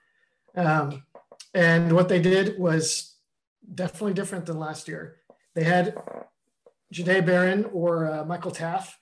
um, 0.55 1.03
and 1.53 1.93
what 1.93 2.09
they 2.09 2.23
did 2.23 2.59
was 2.59 3.17
definitely 3.75 4.15
different 4.15 4.47
than 4.47 4.61
last 4.61 4.87
year. 4.87 5.17
They 5.55 5.65
had 5.65 5.97
Jahdae 6.95 7.27
Barron 7.27 7.65
or 7.73 8.11
uh, 8.11 8.25
Michael 8.25 8.53
Taaffe 8.53 8.95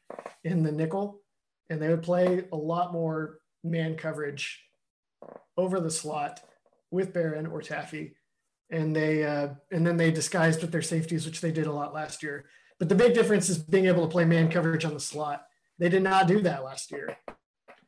in 0.42 0.62
the 0.62 0.72
nickel, 0.72 1.20
and 1.68 1.80
they 1.80 1.90
would 1.90 2.02
play 2.02 2.44
a 2.50 2.56
lot 2.56 2.94
more 2.94 3.40
man 3.62 3.94
coverage 3.94 4.64
over 5.58 5.80
the 5.80 5.90
slot 5.90 6.40
with 6.90 7.12
Barron 7.12 7.46
or 7.46 7.60
Taffy. 7.60 8.14
And 8.70 8.96
they 8.96 9.22
uh, 9.22 9.48
and 9.70 9.86
then 9.86 9.98
they 9.98 10.10
disguised 10.10 10.62
with 10.62 10.72
their 10.72 10.80
safeties, 10.80 11.26
which 11.26 11.42
they 11.42 11.52
did 11.52 11.66
a 11.66 11.72
lot 11.72 11.92
last 11.92 12.22
year. 12.22 12.46
But 12.78 12.88
the 12.88 12.94
big 12.94 13.14
difference 13.14 13.48
is 13.48 13.58
being 13.58 13.86
able 13.86 14.02
to 14.02 14.10
play 14.10 14.24
man 14.24 14.50
coverage 14.50 14.84
on 14.84 14.94
the 14.94 15.00
slot. 15.00 15.44
They 15.78 15.88
did 15.88 16.02
not 16.02 16.26
do 16.26 16.40
that 16.42 16.64
last 16.64 16.90
year. 16.90 17.16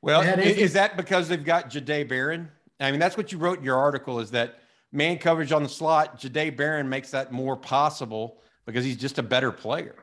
Well, 0.01 0.23
is 0.23 0.75
that 0.75 0.97
because 0.97 1.29
they've 1.29 1.45
got 1.45 1.71
Jahdae 1.71 2.09
Barron? 2.09 2.51
I 2.79 2.91
mean, 2.91 3.01
that's 3.01 3.17
what 3.17 3.33
you 3.33 3.39
wrote 3.39 3.59
in 3.59 3.65
your 3.65 3.77
article 3.77 4.21
is 4.21 4.31
that 4.33 4.61
man 4.93 5.19
coverage 5.19 5.53
on 5.53 5.63
the 5.63 5.69
slot, 5.69 6.21
Jahdae 6.21 6.57
Barron 6.57 6.89
makes 6.89 7.11
that 7.11 7.33
more 7.33 7.57
possible 7.57 8.41
because 8.67 8.85
he's 8.85 8.97
just 8.97 9.19
a 9.19 9.23
better 9.23 9.51
player. 9.51 9.97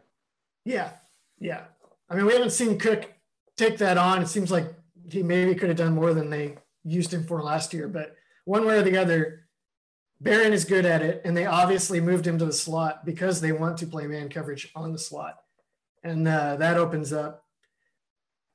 Yeah. 0.66 0.90
Yeah. 1.40 1.64
I 2.10 2.16
mean, 2.16 2.26
we 2.26 2.34
haven't 2.34 2.52
seen 2.52 2.78
Cook 2.78 3.12
take 3.58 3.78
that 3.78 3.98
on. 3.98 4.22
It 4.22 4.28
seems 4.28 4.52
like 4.52 4.74
he 5.10 5.24
maybe 5.24 5.56
could 5.56 5.70
have 5.70 5.78
done 5.78 5.94
more 5.94 6.14
than 6.14 6.30
they 6.30 6.56
used 6.84 7.14
him 7.14 7.24
for 7.26 7.42
last 7.42 7.74
year, 7.74 7.88
but 7.88 8.16
one 8.46 8.66
way 8.66 8.78
or 8.78 8.82
the 8.82 8.98
other, 8.98 9.43
Barron 10.24 10.54
is 10.54 10.64
good 10.64 10.86
at 10.86 11.02
it. 11.02 11.22
And 11.26 11.36
they 11.36 11.46
obviously 11.46 12.00
moved 12.00 12.26
him 12.26 12.40
to 12.40 12.46
the 12.46 12.54
slot 12.54 13.06
because 13.06 13.42
they 13.42 13.52
want 13.52 13.78
to 13.80 13.88
play 13.88 14.08
man 14.08 14.30
coverage 14.30 14.72
on 14.76 14.94
the 14.94 15.00
slot. 15.00 15.42
And 16.04 16.28
uh, 16.28 16.56
that 16.56 16.78
opens 16.78 17.14
up 17.14 17.46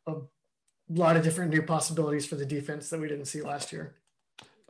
a 0.07 0.15
lot 0.89 1.17
of 1.17 1.23
different 1.23 1.51
new 1.51 1.63
possibilities 1.63 2.27
for 2.27 2.37
the 2.37 2.47
defense 2.47 2.89
that 2.91 2.99
we 3.01 3.09
didn't 3.09 3.27
see 3.27 3.43
last 3.43 3.73
year. 3.73 3.95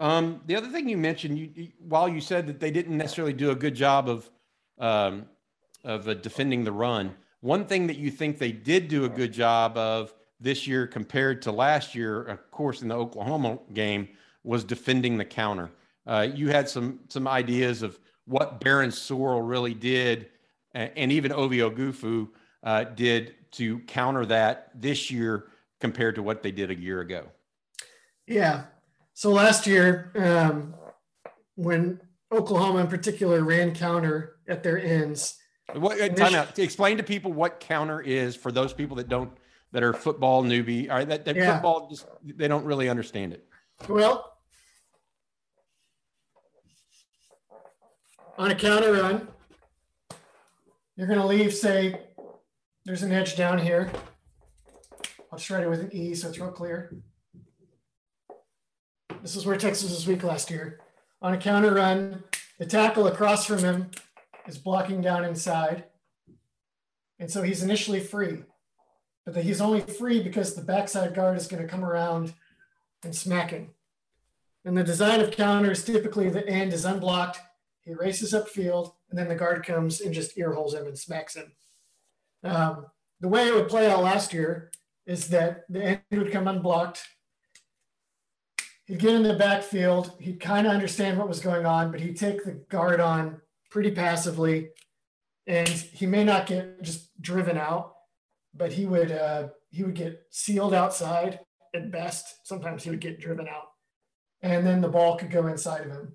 Um, 0.00 0.40
the 0.46 0.54
other 0.54 0.68
thing 0.68 0.88
you 0.88 0.96
mentioned, 0.96 1.38
you, 1.38 1.50
you, 1.54 1.68
while 1.80 2.08
you 2.08 2.20
said 2.20 2.46
that 2.46 2.60
they 2.60 2.70
didn't 2.70 2.96
necessarily 2.96 3.32
do 3.32 3.50
a 3.50 3.54
good 3.54 3.74
job 3.74 4.08
of 4.08 4.30
um, 4.78 5.26
of 5.84 6.06
uh, 6.06 6.14
defending 6.14 6.62
the 6.62 6.70
run, 6.70 7.14
one 7.40 7.64
thing 7.64 7.86
that 7.88 7.96
you 7.96 8.10
think 8.10 8.38
they 8.38 8.52
did 8.52 8.86
do 8.88 9.04
a 9.04 9.08
good 9.08 9.32
job 9.32 9.76
of 9.76 10.14
this 10.40 10.68
year 10.68 10.86
compared 10.86 11.42
to 11.42 11.52
last 11.52 11.96
year, 11.96 12.22
of 12.22 12.50
course, 12.52 12.82
in 12.82 12.88
the 12.88 12.94
Oklahoma 12.94 13.58
game, 13.74 14.08
was 14.44 14.62
defending 14.62 15.18
the 15.18 15.24
counter. 15.24 15.70
Uh, 16.08 16.26
you 16.34 16.48
had 16.48 16.68
some 16.68 17.00
some 17.08 17.28
ideas 17.28 17.82
of 17.82 17.98
what 18.24 18.60
Barryn 18.60 18.88
Sorrell 18.88 19.46
really 19.46 19.74
did, 19.74 20.30
and 20.72 21.12
even 21.12 21.32
Ovie 21.32 21.58
Oghoufo 21.58 22.28
uh, 22.62 22.84
did 22.84 23.34
to 23.52 23.80
counter 23.80 24.24
that 24.26 24.70
this 24.74 25.10
year 25.10 25.48
compared 25.80 26.14
to 26.14 26.22
what 26.22 26.42
they 26.42 26.50
did 26.50 26.70
a 26.70 26.74
year 26.74 27.00
ago. 27.00 27.26
Yeah, 28.26 28.64
so 29.12 29.30
last 29.30 29.66
year, 29.66 30.12
um, 30.16 30.74
when 31.56 32.00
Oklahoma 32.32 32.80
in 32.80 32.86
particular 32.88 33.42
ran 33.42 33.74
counter 33.74 34.36
at 34.48 34.62
their 34.62 34.78
ends. 34.78 35.36
What, 35.74 36.00
uh, 36.00 36.08
time 36.10 36.34
out. 36.34 36.58
Explain 36.58 36.96
to 36.96 37.02
people 37.02 37.32
what 37.32 37.60
counter 37.60 38.00
is 38.00 38.34
for 38.34 38.50
those 38.50 38.72
people 38.72 38.96
that 38.96 39.08
don't 39.08 39.30
that 39.72 39.82
are 39.82 39.92
football 39.92 40.42
newbie. 40.42 40.90
All 40.90 40.96
right, 40.96 41.08
that, 41.08 41.26
that 41.26 41.36
yeah. 41.36 41.54
football 41.54 41.88
just 41.90 42.06
they 42.24 42.48
don't 42.48 42.64
really 42.64 42.88
understand 42.88 43.32
it. 43.34 43.46
Well, 43.88 44.37
on 48.38 48.52
a 48.52 48.54
counter 48.54 48.92
run, 48.92 49.28
you're 50.96 51.08
going 51.08 51.18
to 51.18 51.26
leave. 51.26 51.52
Say, 51.52 52.00
there's 52.84 53.02
an 53.02 53.12
edge 53.12 53.36
down 53.36 53.58
here. 53.58 53.90
I'll 55.30 55.38
just 55.38 55.50
write 55.50 55.64
it 55.64 55.68
with 55.68 55.80
an 55.80 55.92
E 55.92 56.14
so 56.14 56.28
it's 56.28 56.38
real 56.38 56.50
clear. 56.50 56.94
This 59.20 59.34
is 59.34 59.44
where 59.44 59.56
Texas 59.56 59.90
was 59.90 60.06
weak 60.06 60.22
last 60.22 60.50
year. 60.50 60.80
On 61.20 61.34
a 61.34 61.38
counter 61.38 61.74
run, 61.74 62.22
the 62.58 62.66
tackle 62.66 63.08
across 63.08 63.44
from 63.44 63.58
him 63.58 63.90
is 64.46 64.56
blocking 64.56 65.00
down 65.00 65.24
inside. 65.24 65.84
And 67.18 67.28
so 67.28 67.42
he's 67.42 67.64
initially 67.64 67.98
free, 67.98 68.44
but 69.26 69.36
he's 69.36 69.60
only 69.60 69.80
free 69.80 70.22
because 70.22 70.54
the 70.54 70.62
backside 70.62 71.14
guard 71.14 71.36
is 71.36 71.48
going 71.48 71.62
to 71.62 71.68
come 71.68 71.84
around 71.84 72.32
and 73.02 73.14
smack 73.14 73.50
him. 73.50 73.70
And 74.64 74.76
the 74.76 74.84
design 74.84 75.20
of 75.20 75.32
counters, 75.32 75.84
typically 75.84 76.30
the 76.30 76.46
end 76.46 76.72
is 76.72 76.84
unblocked. 76.84 77.40
He 77.88 77.94
races 77.94 78.34
upfield, 78.34 78.92
and 79.10 79.18
then 79.18 79.28
the 79.28 79.34
guard 79.34 79.66
comes 79.66 80.00
and 80.00 80.14
just 80.14 80.38
ear 80.38 80.52
holes 80.52 80.74
him 80.74 80.86
and 80.86 80.98
smacks 80.98 81.34
him. 81.34 81.52
Um, 82.44 82.86
the 83.20 83.28
way 83.28 83.48
it 83.48 83.54
would 83.54 83.68
play 83.68 83.90
out 83.90 84.02
last 84.02 84.32
year 84.32 84.70
is 85.06 85.28
that 85.28 85.62
the 85.68 85.82
end 85.82 86.00
would 86.12 86.30
come 86.30 86.46
unblocked 86.46 87.02
he'd 88.88 88.98
get 88.98 89.14
in 89.14 89.22
the 89.22 89.34
backfield. 89.34 90.12
He'd 90.18 90.40
kind 90.40 90.66
of 90.66 90.72
understand 90.72 91.18
what 91.18 91.28
was 91.28 91.40
going 91.40 91.64
on, 91.64 91.92
but 91.92 92.00
he'd 92.00 92.16
take 92.16 92.44
the 92.44 92.52
guard 92.70 92.98
on 93.00 93.40
pretty 93.70 93.92
passively. 93.92 94.70
And 95.46 95.68
he 95.68 96.06
may 96.06 96.24
not 96.24 96.46
get 96.46 96.82
just 96.82 97.10
driven 97.22 97.56
out, 97.56 97.94
but 98.54 98.72
he 98.72 98.86
would 98.86 99.12
uh, 99.12 99.48
he 99.70 99.84
would 99.84 99.94
get 99.94 100.22
sealed 100.30 100.74
outside 100.74 101.40
at 101.74 101.92
best. 101.92 102.46
Sometimes 102.46 102.82
he 102.82 102.90
would 102.90 103.00
get 103.00 103.20
driven 103.20 103.46
out, 103.48 103.68
and 104.42 104.66
then 104.66 104.80
the 104.80 104.88
ball 104.88 105.16
could 105.16 105.30
go 105.30 105.46
inside 105.46 105.82
of 105.82 105.90
him. 105.90 106.14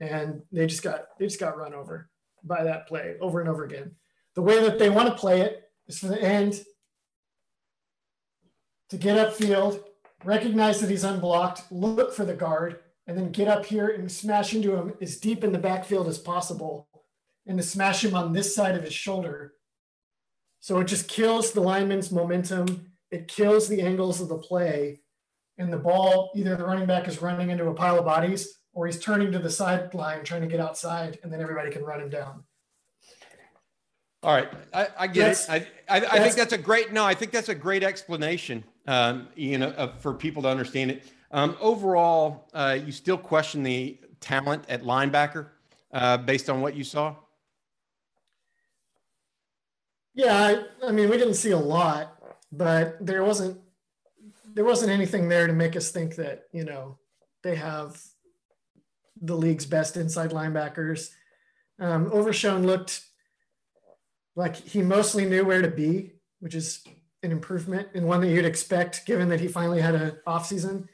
And 0.00 0.42
they 0.52 0.66
just 0.66 0.82
got 0.82 1.18
they 1.18 1.26
just 1.26 1.40
got 1.40 1.56
run 1.56 1.74
over. 1.74 2.10
by 2.46 2.64
that 2.64 2.86
play 2.86 3.16
over 3.20 3.40
and 3.40 3.48
over 3.48 3.64
again. 3.64 3.92
The 4.34 4.42
way 4.42 4.60
that 4.62 4.78
they 4.78 4.90
want 4.90 5.08
to 5.08 5.14
play 5.14 5.40
it 5.40 5.70
is 5.88 5.98
for 5.98 6.06
the 6.06 6.22
end 6.22 6.62
to 8.90 8.96
get 8.96 9.16
upfield, 9.16 9.82
recognize 10.24 10.80
that 10.80 10.90
he's 10.90 11.04
unblocked, 11.04 11.62
look 11.70 12.14
for 12.14 12.24
the 12.24 12.34
guard, 12.34 12.80
and 13.06 13.16
then 13.16 13.32
get 13.32 13.48
up 13.48 13.66
here 13.66 13.88
and 13.88 14.10
smash 14.10 14.54
into 14.54 14.76
him 14.76 14.94
as 15.00 15.16
deep 15.16 15.42
in 15.42 15.52
the 15.52 15.58
backfield 15.58 16.06
as 16.06 16.18
possible, 16.18 16.88
and 17.46 17.58
to 17.58 17.64
smash 17.64 18.04
him 18.04 18.14
on 18.14 18.32
this 18.32 18.54
side 18.54 18.76
of 18.76 18.84
his 18.84 18.92
shoulder. 18.92 19.54
So 20.60 20.78
it 20.80 20.86
just 20.86 21.08
kills 21.08 21.52
the 21.52 21.60
lineman's 21.60 22.12
momentum. 22.12 22.92
It 23.10 23.28
kills 23.28 23.68
the 23.68 23.82
angles 23.82 24.20
of 24.20 24.28
the 24.28 24.38
play. 24.38 25.00
And 25.58 25.72
the 25.72 25.78
ball, 25.78 26.32
either 26.34 26.56
the 26.56 26.66
running 26.66 26.86
back 26.86 27.08
is 27.08 27.22
running 27.22 27.50
into 27.50 27.68
a 27.68 27.74
pile 27.74 27.98
of 27.98 28.04
bodies 28.04 28.58
or 28.76 28.86
he's 28.86 29.00
turning 29.00 29.32
to 29.32 29.38
the 29.38 29.50
sideline 29.50 30.22
trying 30.22 30.42
to 30.42 30.46
get 30.46 30.60
outside, 30.60 31.18
and 31.22 31.32
then 31.32 31.40
everybody 31.40 31.70
can 31.70 31.82
run 31.82 31.98
him 31.98 32.10
down. 32.10 32.44
All 34.22 34.34
right, 34.34 34.48
I, 34.72 34.88
I 34.98 35.06
get 35.06 35.26
that's, 35.26 35.48
it. 35.48 35.66
I, 35.88 35.98
I, 35.98 36.06
I 36.06 36.20
think 36.20 36.34
that's 36.34 36.52
a 36.52 36.58
great. 36.58 36.92
No, 36.92 37.04
I 37.04 37.14
think 37.14 37.32
that's 37.32 37.48
a 37.48 37.54
great 37.54 37.82
explanation, 37.82 38.64
um, 38.86 39.28
Ian, 39.38 39.62
uh, 39.62 39.94
for 39.98 40.12
people 40.12 40.42
to 40.42 40.48
understand 40.48 40.90
it. 40.90 41.10
Um, 41.30 41.56
overall, 41.58 42.48
uh, 42.52 42.78
you 42.84 42.92
still 42.92 43.16
question 43.16 43.62
the 43.62 43.98
talent 44.20 44.64
at 44.68 44.82
linebacker 44.82 45.48
uh, 45.92 46.18
based 46.18 46.50
on 46.50 46.60
what 46.60 46.76
you 46.76 46.84
saw. 46.84 47.16
Yeah, 50.14 50.34
I, 50.82 50.88
I 50.88 50.92
mean, 50.92 51.08
we 51.08 51.16
didn't 51.16 51.34
see 51.34 51.52
a 51.52 51.58
lot, 51.58 52.18
but 52.52 52.98
there 53.00 53.24
wasn't 53.24 53.58
there 54.52 54.64
wasn't 54.64 54.90
anything 54.90 55.28
there 55.28 55.46
to 55.46 55.52
make 55.54 55.76
us 55.76 55.90
think 55.90 56.16
that 56.16 56.44
you 56.52 56.64
know 56.64 56.98
they 57.42 57.54
have 57.54 58.02
the 59.20 59.36
league's 59.36 59.66
best 59.66 59.96
inside 59.96 60.30
linebackers. 60.30 61.10
Um, 61.78 62.10
Overshown 62.12 62.66
looked 62.66 63.02
like 64.34 64.56
he 64.56 64.82
mostly 64.82 65.24
knew 65.24 65.44
where 65.44 65.62
to 65.62 65.68
be, 65.68 66.12
which 66.40 66.54
is 66.54 66.84
an 67.22 67.32
improvement 67.32 67.88
and 67.94 68.06
one 68.06 68.20
that 68.20 68.28
you'd 68.28 68.44
expect 68.44 69.06
given 69.06 69.28
that 69.28 69.40
he 69.40 69.48
finally 69.48 69.80
had 69.80 69.94
an 69.94 70.18
off 70.26 70.46
season. 70.46 70.88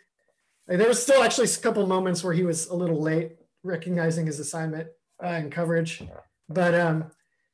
There 0.67 0.89
was 0.89 1.03
still 1.03 1.23
actually 1.23 1.49
a 1.49 1.57
couple 1.57 1.87
moments 1.87 2.23
where 2.23 2.33
he 2.33 2.45
was 2.45 2.69
a 2.69 2.75
little 2.75 3.01
late 3.01 3.37
recognizing 3.65 4.27
his 4.27 4.41
assignment 4.41 4.89
uh, 5.23 5.27
and 5.27 5.53
coverage, 5.53 6.03
but 6.49 6.75
um, 6.75 7.11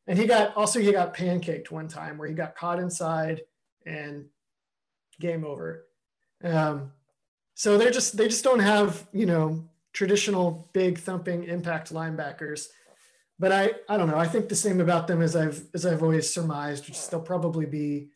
and 0.06 0.18
he 0.18 0.26
got 0.26 0.56
also 0.56 0.78
he 0.78 0.92
got 0.92 1.16
pancaked 1.16 1.70
one 1.70 1.88
time 1.88 2.18
where 2.18 2.28
he 2.28 2.34
got 2.34 2.54
caught 2.54 2.78
inside 2.78 3.42
and 3.86 4.26
game 5.20 5.44
over. 5.44 5.86
Um, 6.44 6.92
so 7.54 7.76
they're 7.76 7.90
just 7.90 8.16
they 8.16 8.28
just 8.28 8.44
don't 8.44 8.60
have 8.60 9.06
you 9.12 9.26
know 9.26 9.68
traditional 9.98 10.70
big 10.72 10.96
thumping 10.96 11.42
impact 11.42 11.92
linebackers. 11.92 12.68
But 13.36 13.50
I 13.50 13.72
I 13.88 13.96
don't 13.96 14.08
know. 14.08 14.16
I 14.16 14.28
think 14.28 14.48
the 14.48 14.54
same 14.54 14.80
about 14.80 15.08
them 15.08 15.20
as 15.20 15.34
I've 15.34 15.60
as 15.74 15.84
I've 15.84 16.04
always 16.04 16.32
surmised, 16.32 16.86
which 16.86 16.96
is 16.96 17.08
they'll 17.08 17.20
probably 17.20 17.66
be 17.66 18.10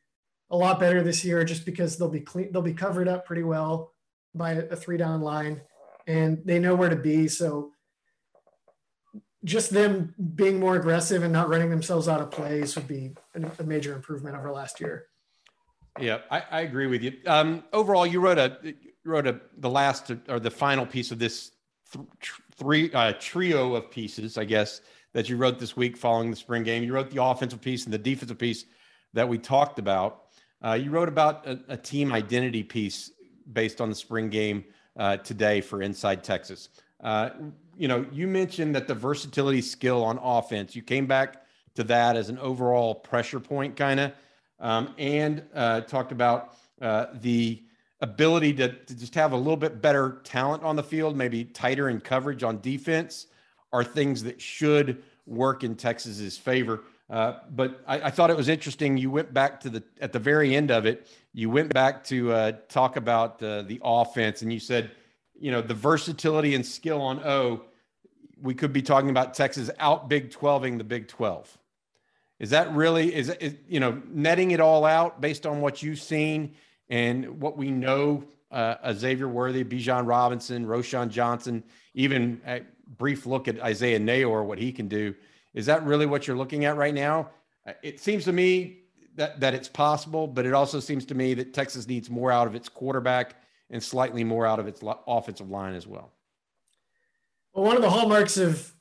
a 0.48 0.56
lot 0.56 0.78
better 0.78 1.02
this 1.02 1.24
year 1.24 1.42
just 1.42 1.66
because 1.66 1.98
they'll 1.98 2.08
be 2.08 2.20
clean 2.20 2.52
they'll 2.52 2.62
be 2.62 2.72
covered 2.72 3.08
up 3.08 3.26
pretty 3.26 3.42
well 3.42 3.94
by 4.32 4.52
a 4.52 4.76
three 4.76 4.96
down 4.96 5.22
line 5.22 5.60
and 6.06 6.40
they 6.44 6.60
know 6.60 6.76
where 6.76 6.88
to 6.88 6.96
be. 6.96 7.26
So 7.26 7.72
just 9.44 9.70
them 9.70 10.14
being 10.36 10.60
more 10.60 10.76
aggressive 10.76 11.24
and 11.24 11.32
not 11.32 11.48
running 11.48 11.70
themselves 11.70 12.06
out 12.06 12.20
of 12.20 12.30
plays 12.30 12.76
would 12.76 12.86
be 12.86 13.12
a 13.58 13.64
major 13.64 13.92
improvement 13.92 14.36
over 14.36 14.52
last 14.52 14.80
year. 14.80 15.06
Yeah, 15.98 16.18
I, 16.30 16.44
I 16.48 16.60
agree 16.60 16.86
with 16.86 17.02
you. 17.02 17.12
Um, 17.26 17.64
overall, 17.72 18.06
you 18.06 18.20
wrote 18.20 18.38
a 18.38 18.56
you 18.62 19.10
wrote 19.10 19.26
a 19.26 19.40
the 19.58 19.68
last 19.68 20.12
or 20.28 20.38
the 20.38 20.50
final 20.50 20.86
piece 20.86 21.10
of 21.10 21.18
this 21.18 21.51
th- 21.92 22.06
three 22.56 22.92
uh, 22.92 23.12
trio 23.18 23.74
of 23.74 23.90
pieces, 23.90 24.38
I 24.38 24.44
guess, 24.44 24.80
that 25.12 25.28
you 25.28 25.36
wrote 25.36 25.58
this 25.58 25.76
week 25.76 25.96
following 25.96 26.30
the 26.30 26.36
spring 26.36 26.62
game. 26.62 26.82
You 26.82 26.94
wrote 26.94 27.10
the 27.10 27.22
offensive 27.22 27.60
piece 27.60 27.84
and 27.84 27.92
the 27.92 27.98
defensive 27.98 28.38
piece 28.38 28.64
that 29.12 29.28
we 29.28 29.38
talked 29.38 29.78
about. 29.78 30.24
Uh, 30.64 30.74
you 30.74 30.90
wrote 30.90 31.08
about 31.08 31.46
a, 31.46 31.58
a, 31.68 31.76
team 31.76 32.12
identity 32.12 32.62
piece 32.62 33.10
based 33.52 33.80
on 33.80 33.88
the 33.88 33.94
spring 33.94 34.30
game 34.30 34.64
uh, 34.96 35.16
today 35.18 35.60
for 35.60 35.82
Inside 35.82 36.22
Texas. 36.22 36.68
Uh, 37.02 37.30
you 37.76 37.88
know, 37.88 38.06
you 38.12 38.28
mentioned 38.28 38.74
that 38.74 38.86
the 38.86 38.94
versatility 38.94 39.60
skill 39.60 40.04
on 40.04 40.18
offense, 40.18 40.76
you 40.76 40.82
came 40.82 41.06
back 41.06 41.44
to 41.74 41.82
that 41.84 42.16
as 42.16 42.28
an 42.28 42.38
overall 42.38 42.94
pressure 42.94 43.40
point 43.40 43.76
kind 43.76 43.98
of, 43.98 44.12
um, 44.60 44.94
and 44.98 45.42
uh, 45.54 45.80
talked 45.80 46.12
about 46.12 46.54
uh, 46.80 47.06
the 47.14 47.62
ability 48.02 48.52
to, 48.54 48.68
to 48.68 48.94
just 48.94 49.14
have 49.14 49.32
a 49.32 49.36
little 49.36 49.56
bit 49.56 49.80
better 49.80 50.20
talent 50.24 50.62
on 50.62 50.76
the 50.76 50.82
field, 50.82 51.16
maybe 51.16 51.44
tighter 51.44 51.88
in 51.88 52.00
coverage 52.00 52.42
on 52.42 52.60
defense, 52.60 53.28
are 53.72 53.82
things 53.82 54.22
that 54.24 54.40
should 54.40 55.02
work 55.26 55.64
in 55.64 55.74
Texas's 55.74 56.36
favor. 56.36 56.82
Uh, 57.08 57.38
but 57.50 57.82
I, 57.86 58.02
I, 58.02 58.10
thought 58.10 58.30
it 58.30 58.36
was 58.36 58.48
interesting. 58.48 58.96
You 58.96 59.10
went 59.10 59.32
back 59.32 59.60
to 59.60 59.70
the 59.70 59.82
at 60.00 60.12
the 60.12 60.18
very 60.18 60.54
end 60.54 60.70
of 60.70 60.86
it. 60.86 61.08
You 61.32 61.50
went 61.50 61.72
back 61.72 62.04
to 62.04 62.32
uh, 62.32 62.52
talk 62.68 62.96
about 62.96 63.42
uh, 63.42 63.62
the 63.62 63.80
offense, 63.82 64.42
and 64.42 64.52
you 64.52 64.60
said 64.60 64.90
you 65.42 65.50
know, 65.50 65.60
the 65.60 65.74
versatility 65.74 66.54
and 66.54 66.64
skill 66.64 67.02
on 67.02 67.18
O, 67.24 67.64
we 68.40 68.54
could 68.54 68.72
be 68.72 68.80
talking 68.80 69.10
about 69.10 69.34
Texas 69.34 69.70
out 69.80 70.08
Big 70.08 70.30
12ing 70.30 70.78
the 70.78 70.84
Big 70.84 71.08
12. 71.08 71.58
Is 72.38 72.50
that 72.50 72.72
really 72.72 73.12
is, 73.14 73.28
is 73.28 73.56
you 73.68 73.80
know 73.80 74.00
netting 74.08 74.52
it 74.52 74.60
all 74.60 74.84
out 74.84 75.20
based 75.20 75.44
on 75.44 75.60
what 75.60 75.82
you've 75.82 76.00
seen 76.00 76.54
and 76.88 77.40
what 77.40 77.56
we 77.56 77.70
know? 77.70 78.24
Uh, 78.50 78.92
Xavier 78.92 79.28
Worthy, 79.28 79.64
Bijan 79.64 80.06
Robinson, 80.06 80.66
Roschon 80.66 81.08
Johnson, 81.08 81.64
even 81.94 82.40
a 82.46 82.60
brief 82.98 83.24
look 83.24 83.48
at 83.48 83.58
Isaiah 83.60 83.98
Neyor, 83.98 84.44
what 84.44 84.58
he 84.58 84.72
can 84.72 84.88
do. 84.88 85.14
Is 85.54 85.64
that 85.66 85.84
really 85.84 86.04
what 86.04 86.26
you're 86.26 86.36
looking 86.36 86.66
at 86.66 86.76
right 86.76 86.92
now? 86.92 87.30
Uh, 87.66 87.72
it 87.82 87.98
seems 87.98 88.24
to 88.24 88.32
me 88.32 88.80
that 89.14 89.40
that 89.40 89.54
it's 89.54 89.68
possible, 89.68 90.26
but 90.26 90.46
it 90.46 90.52
also 90.52 90.80
seems 90.80 91.04
to 91.06 91.14
me 91.14 91.34
that 91.34 91.54
Texas 91.54 91.86
needs 91.86 92.10
more 92.10 92.30
out 92.30 92.46
of 92.46 92.54
its 92.54 92.68
quarterback 92.68 93.36
and 93.70 93.82
slightly 93.82 94.22
more 94.22 94.46
out 94.46 94.58
of 94.58 94.66
its 94.66 94.82
offensive 95.06 95.50
line 95.50 95.74
as 95.74 95.86
well. 95.86 96.12
Well, 97.54 97.64
one 97.64 97.76
of 97.76 97.82
the 97.82 97.90
hallmarks 97.90 98.36
of 98.36 98.74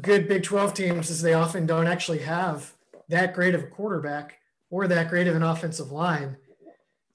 good 0.00 0.28
Big 0.28 0.42
12 0.42 0.74
teams 0.74 1.10
is 1.10 1.22
they 1.22 1.34
often 1.34 1.66
don't 1.66 1.86
actually 1.86 2.18
have 2.18 2.74
that 3.08 3.34
great 3.34 3.54
of 3.54 3.62
a 3.62 3.66
quarterback 3.66 4.38
or 4.70 4.88
that 4.88 5.08
great 5.08 5.26
of 5.26 5.36
an 5.36 5.42
offensive 5.42 5.92
line. 5.92 6.36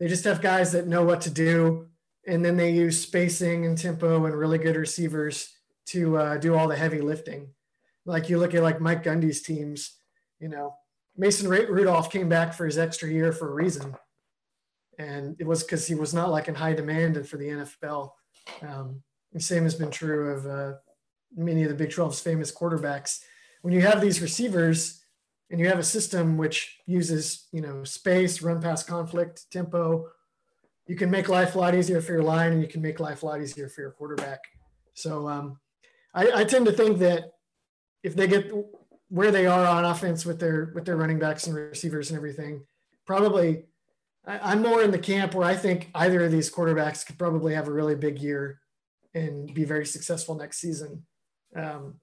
They 0.02 0.10
just 0.10 0.26
have 0.26 0.42
guys 0.42 0.74
that 0.74 0.88
know 0.88 1.06
what 1.06 1.22
to 1.22 1.30
do, 1.30 1.88
and 2.28 2.44
then 2.44 2.58
they 2.58 2.72
use 2.72 3.00
spacing 3.00 3.66
and 3.66 3.78
tempo 3.78 4.26
and 4.26 4.36
really 4.36 4.58
good 4.58 4.76
receivers 4.76 5.50
to 5.86 6.18
uh, 6.18 6.38
do 6.38 6.56
all 6.56 6.68
the 6.68 6.76
heavy 6.76 7.00
lifting. 7.00 7.54
Like 8.06 8.28
you 8.28 8.38
look 8.38 8.54
at 8.54 8.64
like 8.64 8.82
Mike 8.82 9.04
Gundy's 9.04 9.42
teams, 9.42 9.98
you 10.42 10.50
know, 10.50 10.76
Mason 11.16 11.48
Rudolph 11.48 12.12
came 12.12 12.28
back 12.28 12.54
for 12.54 12.66
his 12.66 12.78
extra 12.78 13.10
year 13.10 13.32
for 13.32 13.50
a 13.50 13.54
reason 13.54 13.96
and 15.02 15.36
it 15.40 15.48
was 15.48 15.64
because 15.64 15.88
he 15.88 15.96
was 15.96 16.14
not 16.14 16.30
like 16.30 16.48
in 16.48 16.56
high 16.56 16.74
demand 16.74 17.28
for 17.28 17.38
the 17.38 17.48
NFL. 17.48 18.12
Um, 18.62 19.02
the 19.34 19.40
same 19.40 19.64
has 19.64 19.76
been 19.76 19.92
true 19.92 20.32
of 20.32 20.46
uh, 20.46 20.78
many 21.36 21.64
of 21.64 21.70
the 21.70 21.76
Big 21.76 21.90
12's 21.90 22.20
famous 22.20 22.54
quarterbacks. 22.54 23.20
When 23.62 23.74
you 23.74 23.82
have 23.82 24.02
these 24.02 24.22
receivers 24.22 25.01
and 25.52 25.60
you 25.60 25.68
have 25.68 25.80
a 25.80 25.84
system 25.84 26.38
which 26.38 26.80
uses 26.88 27.48
you 27.52 27.62
know 27.62 27.84
space, 27.84 28.42
run 28.42 28.62
past 28.62 28.88
conflict, 28.88 29.52
tempo, 29.52 30.08
you 30.88 30.96
can 30.96 31.12
make 31.12 31.30
life 31.30 31.56
a 31.56 31.60
lot 31.60 31.76
easier 31.76 32.02
for 32.02 32.14
your 32.14 32.24
line, 32.24 32.52
and 32.52 32.62
you 32.62 32.68
can 32.68 32.82
make 32.82 33.00
life 33.00 33.24
a 33.24 33.26
lot 33.26 33.42
easier 33.42 33.70
for 33.70 33.82
your 33.82 33.92
quarterback. 33.92 34.40
So 34.94 35.28
um, 35.28 35.60
I, 36.14 36.42
I 36.42 36.44
tend 36.44 36.66
to 36.66 36.74
think 36.74 36.98
that 37.00 37.32
if 38.04 38.16
they 38.16 38.28
get 38.28 38.52
where 39.08 39.32
they 39.32 39.46
are 39.46 39.66
on 39.66 39.86
offense 39.86 40.26
with 40.26 40.40
their 40.40 40.74
with 40.76 40.86
their 40.86 40.98
running 40.98 41.20
backs 41.20 41.48
and 41.48 41.56
receivers 41.56 42.10
and 42.10 42.18
everything, 42.18 42.66
probably 43.06 43.68
I, 44.28 44.52
am 44.52 44.62
more 44.62 44.84
in 44.84 44.92
the 44.92 45.00
camp 45.00 45.34
where 45.34 45.48
I 45.48 45.56
think 45.56 45.92
either 45.96 46.26
of 46.26 46.32
these 46.32 46.52
quarterbacks 46.52 47.06
could 47.06 47.18
probably 47.18 47.54
have 47.54 47.70
a 47.70 47.74
really 47.74 47.96
big 47.96 48.20
year 48.20 48.60
and 49.14 49.54
be 49.54 49.64
very 49.64 49.86
successful 49.86 50.36
next 50.36 50.60
season. 50.60 51.06
Um, 51.56 52.01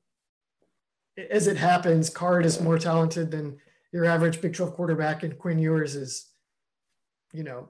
as 1.31 1.47
it 1.47 1.57
happens, 1.57 2.11
Card 2.11 2.47
is 2.47 2.61
more 2.61 2.79
talented 2.79 3.31
than 3.31 3.59
your 3.93 4.05
average 4.05 4.41
Big 4.41 4.55
12 4.55 4.75
quarterback, 4.75 5.23
and 5.23 5.39
Quinn 5.39 5.59
Ewers 5.59 5.97
is, 5.97 6.29
you 7.33 7.43
know, 7.43 7.69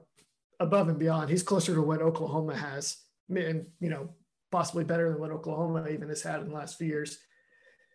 above 0.59 0.89
and 0.89 0.99
beyond. 0.99 1.29
He's 1.29 1.43
closer 1.43 1.73
to 1.73 1.81
what 1.81 2.01
Oklahoma 2.01 2.55
has, 2.55 2.97
and 3.29 3.65
you 3.79 3.89
know, 3.89 4.09
possibly 4.51 4.83
better 4.83 5.09
than 5.09 5.19
what 5.19 5.31
Oklahoma 5.31 5.87
even 5.89 6.09
has 6.09 6.21
had 6.21 6.41
in 6.41 6.49
the 6.49 6.53
last 6.53 6.77
few 6.77 6.87
years. 6.87 7.19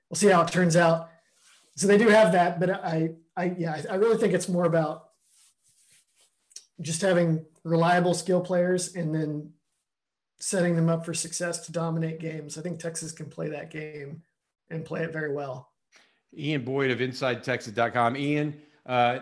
We'll 0.09 0.17
see 0.17 0.29
how 0.29 0.43
it 0.43 0.49
turns 0.49 0.77
out. 0.77 1.11
So 1.77 1.87
they 1.87 1.99
do 1.99 2.09
have 2.09 2.33
that, 2.33 2.61
but 2.61 2.71
I, 2.71 3.11
I, 3.37 3.55
yeah, 3.59 3.83
I 3.91 3.97
really 3.97 4.17
think 4.17 4.33
it's 4.33 4.49
more 4.49 4.65
about 4.65 5.09
just 6.81 7.03
having 7.03 7.45
reliable 7.65 8.15
skill 8.15 8.41
players 8.41 8.95
and 8.95 9.15
then 9.15 9.51
setting 10.39 10.77
them 10.77 10.89
up 10.89 11.05
for 11.05 11.15
success 11.15 11.67
to 11.67 11.73
dominate 11.73 12.21
games. 12.21 12.57
I 12.57 12.63
think 12.63 12.79
Texas 12.79 13.11
can 13.13 13.27
play 13.27 13.49
that 13.49 13.71
game 13.71 14.23
and 14.75 14.85
play 14.85 15.03
it 15.03 15.13
very 15.13 15.33
well. 15.33 15.71
Ian 16.37 16.65
Boyd 16.65 16.91
of 16.91 16.99
InsideTexas.com. 16.99 18.17
Ian, 18.17 18.61
uh, 18.87 19.21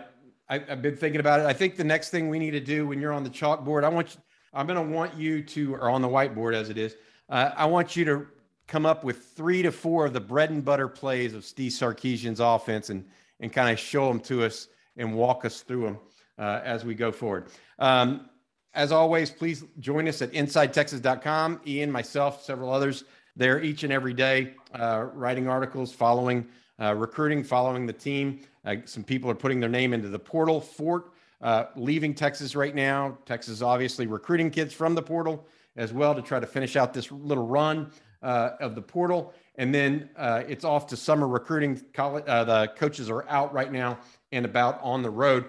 I, 0.49 0.59
have 0.59 0.81
been 0.81 0.97
thinking 0.97 1.19
about 1.19 1.39
it. 1.39 1.45
I 1.45 1.53
think 1.53 1.75
the 1.75 1.83
next 1.83 2.09
thing 2.09 2.29
we 2.29 2.39
need 2.39 2.51
to 2.51 2.59
do 2.59 2.87
when 2.87 2.99
you're 2.99 3.13
on 3.13 3.23
the 3.23 3.29
chalkboard, 3.29 3.83
I 3.83 3.89
want 3.89 4.15
you, 4.15 4.21
I'm 4.53 4.67
going 4.67 4.87
to 4.87 4.95
want 4.95 5.15
you 5.15 5.43
to, 5.43 5.75
or 5.75 5.89
on 5.89 6.01
the 6.01 6.07
whiteboard 6.07 6.53
as 6.53 6.69
it 6.69 6.77
is, 6.77 6.95
uh, 7.29 7.51
I 7.55 7.65
want 7.65 7.95
you 7.95 8.05
to 8.05 8.27
come 8.67 8.85
up 8.85 9.03
with 9.03 9.25
three 9.35 9.61
to 9.61 9.71
four 9.71 10.05
of 10.05 10.13
the 10.13 10.19
bread 10.19 10.49
and 10.49 10.63
butter 10.63 10.87
plays 10.87 11.33
of 11.33 11.45
Steve 11.45 11.71
Sarkisian's 11.71 12.39
offense 12.39 12.89
and 12.89 13.05
and 13.43 13.51
kind 13.51 13.69
of 13.69 13.77
show 13.77 14.07
them 14.07 14.19
to 14.21 14.43
us 14.43 14.69
and 14.95 15.13
walk 15.13 15.43
us 15.45 15.61
through 15.61 15.83
them 15.83 15.99
uh, 16.39 16.61
as 16.63 16.85
we 16.85 16.95
go 16.95 17.11
forward. 17.11 17.47
Um, 17.77 18.29
as 18.73 18.91
always, 18.91 19.29
please 19.29 19.63
join 19.79 20.07
us 20.07 20.21
at 20.21 20.31
InsideTexas.com. 20.31 21.61
Ian, 21.67 21.91
myself, 21.91 22.43
several 22.43 22.71
others 22.71 23.03
there 23.35 23.61
each 23.61 23.83
and 23.83 23.91
every 23.91 24.13
day, 24.13 24.53
uh, 24.73 25.07
writing 25.13 25.47
articles, 25.47 25.91
following 25.91 26.47
uh, 26.79 26.93
recruiting, 26.95 27.43
following 27.43 27.85
the 27.85 27.93
team. 27.93 28.39
Uh, 28.65 28.75
some 28.85 29.03
people 29.03 29.29
are 29.29 29.35
putting 29.35 29.59
their 29.59 29.69
name 29.69 29.93
into 29.93 30.09
the 30.09 30.19
portal. 30.19 30.59
Fort 30.61 31.11
uh, 31.41 31.65
leaving 31.75 32.13
Texas 32.13 32.55
right 32.55 32.73
now. 32.73 33.17
Texas 33.25 33.61
obviously 33.61 34.07
recruiting 34.07 34.49
kids 34.49 34.73
from 34.73 34.95
the 34.95 35.01
portal 35.01 35.45
as 35.75 35.93
well 35.93 36.15
to 36.15 36.21
try 36.21 36.39
to 36.39 36.47
finish 36.47 36.75
out 36.75 36.93
this 36.93 37.11
little 37.11 37.47
run 37.47 37.91
uh, 38.21 38.51
of 38.59 38.75
the 38.75 38.81
portal. 38.81 39.33
And 39.55 39.73
then 39.73 40.09
uh, 40.15 40.43
it's 40.47 40.63
off 40.65 40.87
to 40.87 40.97
summer 40.97 41.27
recruiting. 41.27 41.81
College, 41.93 42.25
the 42.25 42.71
coaches 42.75 43.09
are 43.09 43.27
out 43.29 43.53
right 43.53 43.71
now 43.71 43.99
and 44.31 44.45
about 44.45 44.79
on 44.81 45.01
the 45.01 45.09
road. 45.09 45.45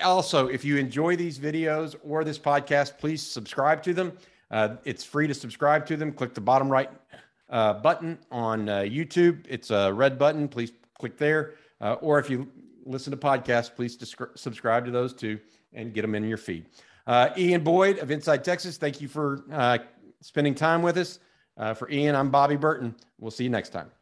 Also, 0.00 0.46
if 0.46 0.64
you 0.64 0.76
enjoy 0.76 1.16
these 1.16 1.38
videos 1.40 1.96
or 2.04 2.22
this 2.22 2.38
podcast, 2.38 2.98
please 2.98 3.20
subscribe 3.20 3.82
to 3.82 3.92
them. 3.92 4.12
Uh, 4.50 4.76
it's 4.84 5.04
free 5.04 5.26
to 5.26 5.34
subscribe 5.34 5.86
to 5.86 5.96
them. 5.96 6.12
Click 6.12 6.34
the 6.34 6.40
bottom 6.40 6.68
right 6.68 6.90
uh, 7.50 7.74
button 7.74 8.18
on 8.30 8.66
YouTube. 8.66 9.44
It's 9.48 9.70
a 9.70 9.92
red 9.92 10.18
button. 10.18 10.48
Please 10.48 10.72
click 10.98 11.16
there. 11.18 11.54
or 12.00 12.18
if 12.18 12.30
you 12.30 12.48
listen 12.84 13.10
to 13.10 13.16
podcasts, 13.16 13.74
please 13.74 13.98
subscribe 14.34 14.84
to 14.84 14.90
those 14.90 15.12
too 15.12 15.38
and 15.72 15.92
get 15.92 16.02
them 16.02 16.14
in 16.14 16.24
your 16.24 16.38
feed. 16.38 16.66
Ian 17.36 17.62
Boyd 17.62 17.98
of 17.98 18.10
Inside 18.10 18.44
Texas, 18.44 18.76
thank 18.76 19.00
you 19.00 19.08
for 19.08 19.44
spending 20.20 20.54
time 20.54 20.82
with 20.82 20.96
us. 20.96 21.20
Uh, 21.58 21.74
for 21.74 21.90
Ian, 21.90 22.14
I'm 22.14 22.30
Bobby 22.30 22.56
Burton. 22.56 22.94
We'll 23.18 23.32
see 23.32 23.44
you 23.44 23.50
next 23.50 23.70
time. 23.70 23.97